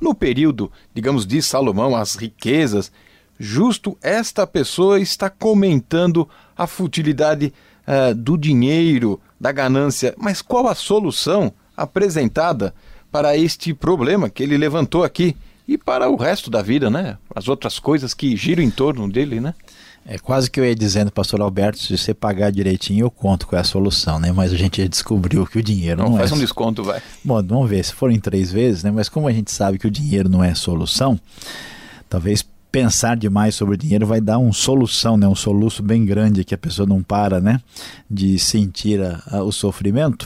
No 0.00 0.14
período, 0.14 0.70
digamos, 0.92 1.26
de 1.26 1.40
Salomão, 1.40 1.96
as 1.96 2.14
riquezas, 2.14 2.92
justo 3.38 3.96
esta 4.02 4.46
pessoa 4.46 5.00
está 5.00 5.30
comentando 5.30 6.28
a 6.56 6.66
futilidade 6.66 7.52
uh, 7.86 8.14
do 8.14 8.36
dinheiro, 8.36 9.20
da 9.40 9.52
ganância. 9.52 10.14
Mas 10.18 10.42
qual 10.42 10.68
a 10.68 10.74
solução 10.74 11.52
apresentada 11.76 12.74
para 13.10 13.36
este 13.36 13.72
problema 13.72 14.28
que 14.28 14.42
ele 14.42 14.56
levantou 14.56 15.04
aqui 15.04 15.36
e 15.66 15.78
para 15.78 16.08
o 16.10 16.16
resto 16.16 16.50
da 16.50 16.62
vida, 16.62 16.90
né? 16.90 17.16
As 17.34 17.48
outras 17.48 17.78
coisas 17.78 18.12
que 18.12 18.36
giram 18.36 18.62
em 18.62 18.70
torno 18.70 19.10
dele, 19.10 19.40
né? 19.40 19.54
É 20.06 20.18
quase 20.18 20.50
que 20.50 20.60
eu 20.60 20.64
ia 20.64 20.74
dizendo, 20.74 21.10
pastor 21.10 21.40
Alberto, 21.40 21.78
se 21.78 21.96
você 21.96 22.12
pagar 22.12 22.52
direitinho, 22.52 23.06
eu 23.06 23.10
conto 23.10 23.46
qual 23.46 23.56
é 23.56 23.62
a 23.62 23.64
solução, 23.64 24.18
né? 24.18 24.30
Mas 24.32 24.52
a 24.52 24.56
gente 24.56 24.82
já 24.82 24.86
descobriu 24.86 25.46
que 25.46 25.58
o 25.58 25.62
dinheiro 25.62 26.02
não, 26.02 26.10
não 26.10 26.16
faz 26.18 26.26
é. 26.26 26.28
Faz 26.28 26.38
um 26.38 26.44
desconto, 26.44 26.84
vai. 26.84 27.00
Bom, 27.24 27.42
vamos 27.42 27.70
ver, 27.70 27.82
se 27.82 27.94
forem 27.94 28.20
três 28.20 28.52
vezes, 28.52 28.84
né? 28.84 28.90
Mas 28.90 29.08
como 29.08 29.26
a 29.26 29.32
gente 29.32 29.50
sabe 29.50 29.78
que 29.78 29.86
o 29.86 29.90
dinheiro 29.90 30.28
não 30.28 30.44
é 30.44 30.54
solução, 30.54 31.18
talvez 32.10 32.44
pensar 32.74 33.16
demais 33.16 33.54
sobre 33.54 33.76
dinheiro 33.76 34.04
vai 34.04 34.20
dar 34.20 34.36
um 34.40 34.52
solução, 34.52 35.16
né? 35.16 35.28
Um 35.28 35.34
soluço 35.36 35.80
bem 35.80 36.04
grande 36.04 36.44
que 36.44 36.56
a 36.56 36.58
pessoa 36.58 36.84
não 36.84 37.04
para, 37.04 37.40
né? 37.40 37.60
De 38.10 38.36
sentir 38.36 39.00
a, 39.00 39.22
a, 39.28 39.42
o 39.44 39.52
sofrimento. 39.52 40.24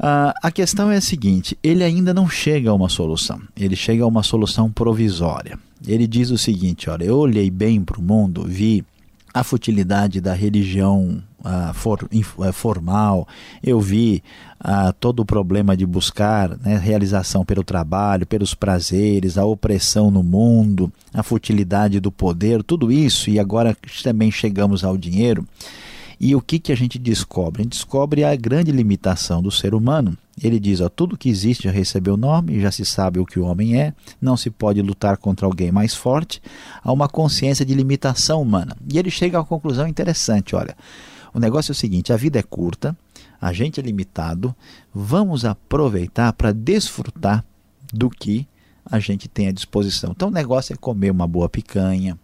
Uh, 0.00 0.34
a 0.42 0.50
questão 0.50 0.90
é 0.90 0.96
a 0.96 1.00
seguinte: 1.00 1.56
ele 1.62 1.84
ainda 1.84 2.12
não 2.12 2.28
chega 2.28 2.70
a 2.70 2.74
uma 2.74 2.88
solução, 2.88 3.40
ele 3.56 3.76
chega 3.76 4.02
a 4.02 4.08
uma 4.08 4.24
solução 4.24 4.72
provisória. 4.72 5.56
Ele 5.86 6.04
diz 6.08 6.30
o 6.30 6.38
seguinte: 6.38 6.90
olha, 6.90 7.04
eu 7.04 7.16
olhei 7.16 7.48
bem 7.48 7.80
para 7.80 8.00
o 8.00 8.02
mundo, 8.02 8.44
vi 8.44 8.84
a 9.32 9.44
futilidade 9.44 10.20
da 10.20 10.34
religião 10.34 11.22
uh, 11.40 11.74
for, 11.74 12.02
uh, 12.04 12.52
formal, 12.52 13.26
eu 13.62 13.80
vi 13.80 14.22
uh, 14.60 14.92
todo 14.98 15.20
o 15.20 15.24
problema 15.24 15.76
de 15.76 15.86
buscar 15.86 16.50
né, 16.58 16.76
realização 16.76 17.44
pelo 17.44 17.64
trabalho, 17.64 18.26
pelos 18.26 18.54
prazeres, 18.54 19.38
a 19.38 19.44
opressão 19.44 20.10
no 20.10 20.22
mundo, 20.22 20.92
a 21.12 21.22
futilidade 21.22 22.00
do 22.00 22.12
poder, 22.12 22.62
tudo 22.62 22.92
isso, 22.92 23.30
e 23.30 23.38
agora 23.38 23.76
também 24.02 24.30
chegamos 24.30 24.84
ao 24.84 24.96
dinheiro. 24.96 25.46
E 26.22 26.34
o 26.36 26.40
que, 26.42 26.58
que 26.58 26.70
a 26.70 26.76
gente 26.76 26.98
descobre? 26.98 27.62
A 27.62 27.64
gente 27.64 27.72
descobre 27.72 28.24
a 28.24 28.36
grande 28.36 28.70
limitação 28.70 29.40
do 29.40 29.50
ser 29.50 29.74
humano. 29.74 30.18
Ele 30.42 30.60
diz: 30.60 30.82
ó, 30.82 30.88
tudo 30.90 31.16
que 31.16 31.30
existe 31.30 31.64
já 31.64 31.70
recebeu 31.70 32.14
nome, 32.14 32.60
já 32.60 32.70
se 32.70 32.84
sabe 32.84 33.18
o 33.18 33.24
que 33.24 33.40
o 33.40 33.46
homem 33.46 33.80
é, 33.80 33.94
não 34.20 34.36
se 34.36 34.50
pode 34.50 34.82
lutar 34.82 35.16
contra 35.16 35.46
alguém 35.46 35.72
mais 35.72 35.94
forte, 35.94 36.42
há 36.84 36.92
uma 36.92 37.08
consciência 37.08 37.64
de 37.64 37.74
limitação 37.74 38.42
humana. 38.42 38.76
E 38.92 38.98
ele 38.98 39.10
chega 39.10 39.38
a 39.38 39.40
uma 39.40 39.46
conclusão 39.46 39.88
interessante: 39.88 40.54
olha, 40.54 40.76
o 41.32 41.38
negócio 41.38 41.70
é 41.70 41.74
o 41.74 41.76
seguinte: 41.76 42.12
a 42.12 42.16
vida 42.16 42.38
é 42.38 42.42
curta, 42.42 42.96
a 43.40 43.52
gente 43.52 43.80
é 43.80 43.82
limitado, 43.82 44.54
vamos 44.94 45.44
aproveitar 45.44 46.32
para 46.32 46.52
desfrutar 46.52 47.44
do 47.92 48.10
que 48.10 48.46
a 48.84 48.98
gente 48.98 49.28
tem 49.28 49.48
à 49.48 49.52
disposição. 49.52 50.12
Então 50.12 50.28
o 50.28 50.32
negócio 50.32 50.72
é 50.72 50.76
comer 50.76 51.10
uma 51.10 51.26
boa 51.26 51.48
picanha, 51.48 52.18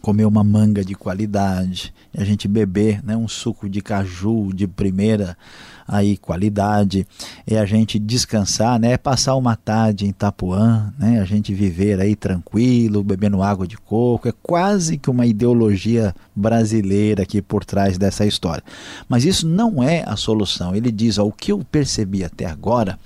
comer 0.00 0.24
uma 0.24 0.44
manga 0.44 0.84
de 0.84 0.94
qualidade, 0.94 1.92
a 2.16 2.24
gente 2.24 2.46
beber 2.46 3.02
né, 3.02 3.16
um 3.16 3.28
suco 3.28 3.68
de 3.68 3.80
caju 3.80 4.52
de 4.52 4.66
primeira 4.66 5.36
aí 5.86 6.16
qualidade, 6.16 7.06
é 7.46 7.58
a 7.58 7.64
gente 7.64 7.98
descansar, 7.98 8.78
né, 8.78 8.96
passar 8.96 9.36
uma 9.36 9.56
tarde 9.56 10.06
em 10.06 10.08
Itapuã, 10.08 10.92
né, 10.98 11.20
a 11.20 11.24
gente 11.24 11.52
viver 11.54 12.00
aí 12.00 12.16
tranquilo, 12.16 13.02
bebendo 13.02 13.42
água 13.42 13.66
de 13.66 13.76
coco, 13.76 14.28
é 14.28 14.32
quase 14.42 14.96
que 14.98 15.10
uma 15.10 15.26
ideologia 15.26 16.14
brasileira 16.34 17.22
aqui 17.22 17.42
por 17.42 17.64
trás 17.64 17.98
dessa 17.98 18.26
história. 18.26 18.64
Mas 19.08 19.24
isso 19.24 19.46
não 19.46 19.82
é 19.82 20.02
a 20.06 20.16
solução. 20.16 20.74
Ele 20.74 20.90
diz, 20.90 21.18
ó, 21.18 21.26
o 21.26 21.32
que 21.32 21.52
eu 21.52 21.64
percebi 21.70 22.24
até 22.24 22.46
agora 22.46 22.98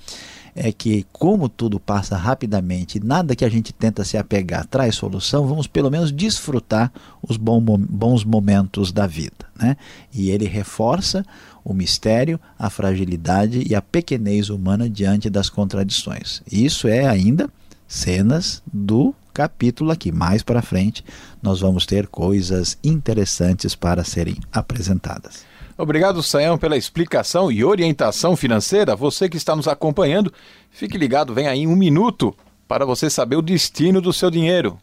é 0.55 0.71
que, 0.71 1.05
como 1.13 1.47
tudo 1.47 1.79
passa 1.79 2.17
rapidamente, 2.17 2.99
nada 2.99 3.35
que 3.35 3.45
a 3.45 3.49
gente 3.49 3.71
tenta 3.71 4.03
se 4.03 4.17
apegar 4.17 4.65
traz 4.65 4.95
solução, 4.95 5.47
vamos 5.47 5.67
pelo 5.67 5.89
menos 5.89 6.11
desfrutar 6.11 6.91
os 7.21 7.37
bons 7.37 8.25
momentos 8.25 8.91
da 8.91 9.07
vida. 9.07 9.47
Né? 9.57 9.77
E 10.13 10.29
ele 10.31 10.45
reforça 10.45 11.25
o 11.63 11.73
mistério, 11.73 12.39
a 12.57 12.69
fragilidade 12.69 13.63
e 13.67 13.75
a 13.75 13.81
pequenez 13.81 14.49
humana 14.49 14.89
diante 14.89 15.29
das 15.29 15.49
contradições. 15.49 16.41
Isso 16.51 16.87
é 16.87 17.05
ainda 17.05 17.49
cenas 17.87 18.61
do 18.71 19.13
capítulo 19.33 19.91
aqui. 19.91 20.11
Mais 20.11 20.43
para 20.43 20.61
frente, 20.61 21.03
nós 21.41 21.59
vamos 21.59 21.85
ter 21.85 22.07
coisas 22.07 22.77
interessantes 22.83 23.75
para 23.75 24.03
serem 24.03 24.37
apresentadas. 24.51 25.45
Obrigado, 25.77 26.21
Sayão, 26.21 26.57
pela 26.57 26.75
explicação 26.75 27.49
e 27.49 27.63
orientação 27.63 28.35
financeira. 28.35 28.97
Você 28.97 29.29
que 29.29 29.37
está 29.37 29.55
nos 29.55 29.67
acompanhando, 29.67 30.33
fique 30.69 30.97
ligado, 30.97 31.33
vem 31.33 31.47
aí 31.47 31.65
um 31.65 31.75
minuto 31.75 32.35
para 32.67 32.85
você 32.85 33.09
saber 33.09 33.37
o 33.37 33.41
destino 33.41 34.01
do 34.01 34.11
seu 34.11 34.29
dinheiro. 34.29 34.77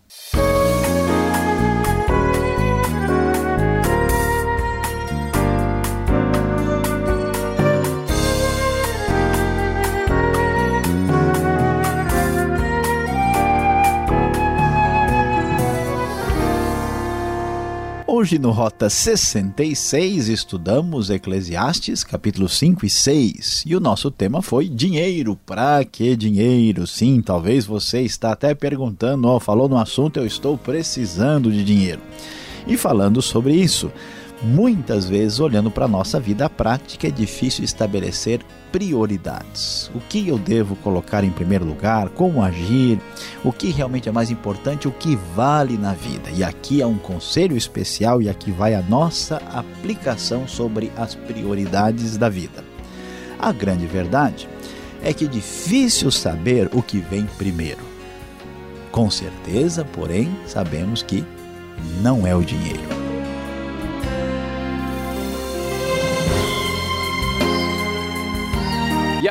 Hoje 18.27 18.41
no 18.41 18.51
Rota 18.51 18.91
66 18.91 20.27
estudamos 20.27 21.11
Eclesiastes 21.11 22.03
capítulo 22.03 22.49
5 22.49 22.85
e 22.85 22.91
6 22.91 23.63
e 23.65 23.77
o 23.77 23.79
nosso 23.79 24.11
tema 24.11 24.43
foi 24.43 24.69
dinheiro. 24.69 25.39
Para 25.47 25.85
que 25.85 26.17
dinheiro? 26.17 26.89
Sim, 26.89 27.23
talvez 27.23 27.65
você 27.65 28.01
está 28.01 28.33
até 28.33 28.53
perguntando, 28.53 29.29
ó, 29.29 29.37
oh, 29.37 29.39
falou 29.39 29.69
no 29.69 29.79
assunto, 29.79 30.19
eu 30.19 30.27
estou 30.27 30.59
precisando 30.59 31.53
de 31.53 31.63
dinheiro. 31.63 32.01
E 32.67 32.77
falando 32.77 33.23
sobre 33.23 33.55
isso, 33.55 33.93
Muitas 34.43 35.09
vezes, 35.09 35.41
olhando 35.41 35.71
para 35.71 35.87
a 35.87 35.89
nossa 35.89 36.21
vida 36.21 36.49
prática, 36.49 37.09
é 37.09 37.11
difícil 37.11 37.65
estabelecer 37.65 38.41
prioridades. 38.71 39.91
O 39.95 40.01
que 40.01 40.29
eu 40.29 40.39
devo 40.39 40.77
colocar 40.77 41.25
em 41.25 41.31
primeiro 41.31 41.65
lugar, 41.65 42.11
como 42.11 42.43
agir, 42.43 43.01
o 43.43 43.51
que 43.51 43.71
realmente 43.71 44.09
é 44.09 44.13
mais 44.13 44.31
importante, 44.31 44.87
o 44.87 44.93
que 44.93 45.17
vale 45.35 45.79
na 45.79 45.95
vida. 45.95 46.31
E 46.35 46.45
aqui 46.45 46.83
é 46.83 46.87
um 46.87 46.99
conselho 46.99 47.57
especial 47.57 48.21
e 48.21 48.29
aqui 48.29 48.53
vai 48.53 48.75
a 48.75 48.83
nossa 48.83 49.37
aplicação 49.55 50.47
sobre 50.47 50.93
as 50.97 51.15
prioridades 51.15 52.19
da 52.19 52.29
vida. 52.29 52.63
A 53.39 53.53
grande 53.53 53.87
verdade 53.87 54.47
é 55.03 55.15
que 55.15 55.25
é 55.25 55.29
difícil 55.29 56.11
saber 56.11 56.69
o 56.75 56.83
que 56.83 56.99
vem 56.99 57.25
primeiro. 57.39 57.85
Com 58.93 59.11
certeza, 59.11 59.85
porém, 59.85 60.35
sabemos 60.47 61.03
que 61.03 61.25
não 62.03 62.27
é 62.27 62.35
o 62.35 62.43
dinheiro. 62.43 62.96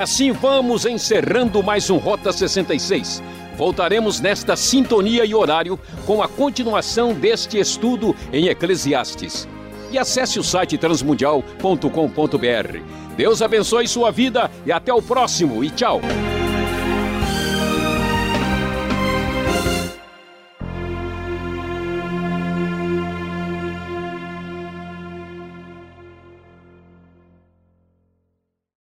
Assim 0.05 0.31
vamos 0.31 0.85
encerrando 0.85 1.63
mais 1.63 1.89
um 1.89 1.97
Rota 1.97 2.31
66. 2.31 3.23
Voltaremos 3.57 4.19
nesta 4.19 4.55
sintonia 4.55 5.25
e 5.25 5.33
horário 5.33 5.79
com 6.05 6.21
a 6.21 6.27
continuação 6.27 7.11
deste 7.11 7.57
estudo 7.57 8.15
em 8.31 8.47
Eclesiastes. 8.47 9.47
E 9.91 9.97
acesse 9.97 10.37
o 10.37 10.43
site 10.43 10.77
transmundial.com.br. 10.77 12.79
Deus 13.17 13.41
abençoe 13.41 13.87
sua 13.87 14.11
vida 14.11 14.51
e 14.63 14.71
até 14.71 14.93
o 14.93 15.01
próximo 15.01 15.63
e 15.63 15.71
tchau. 15.71 15.99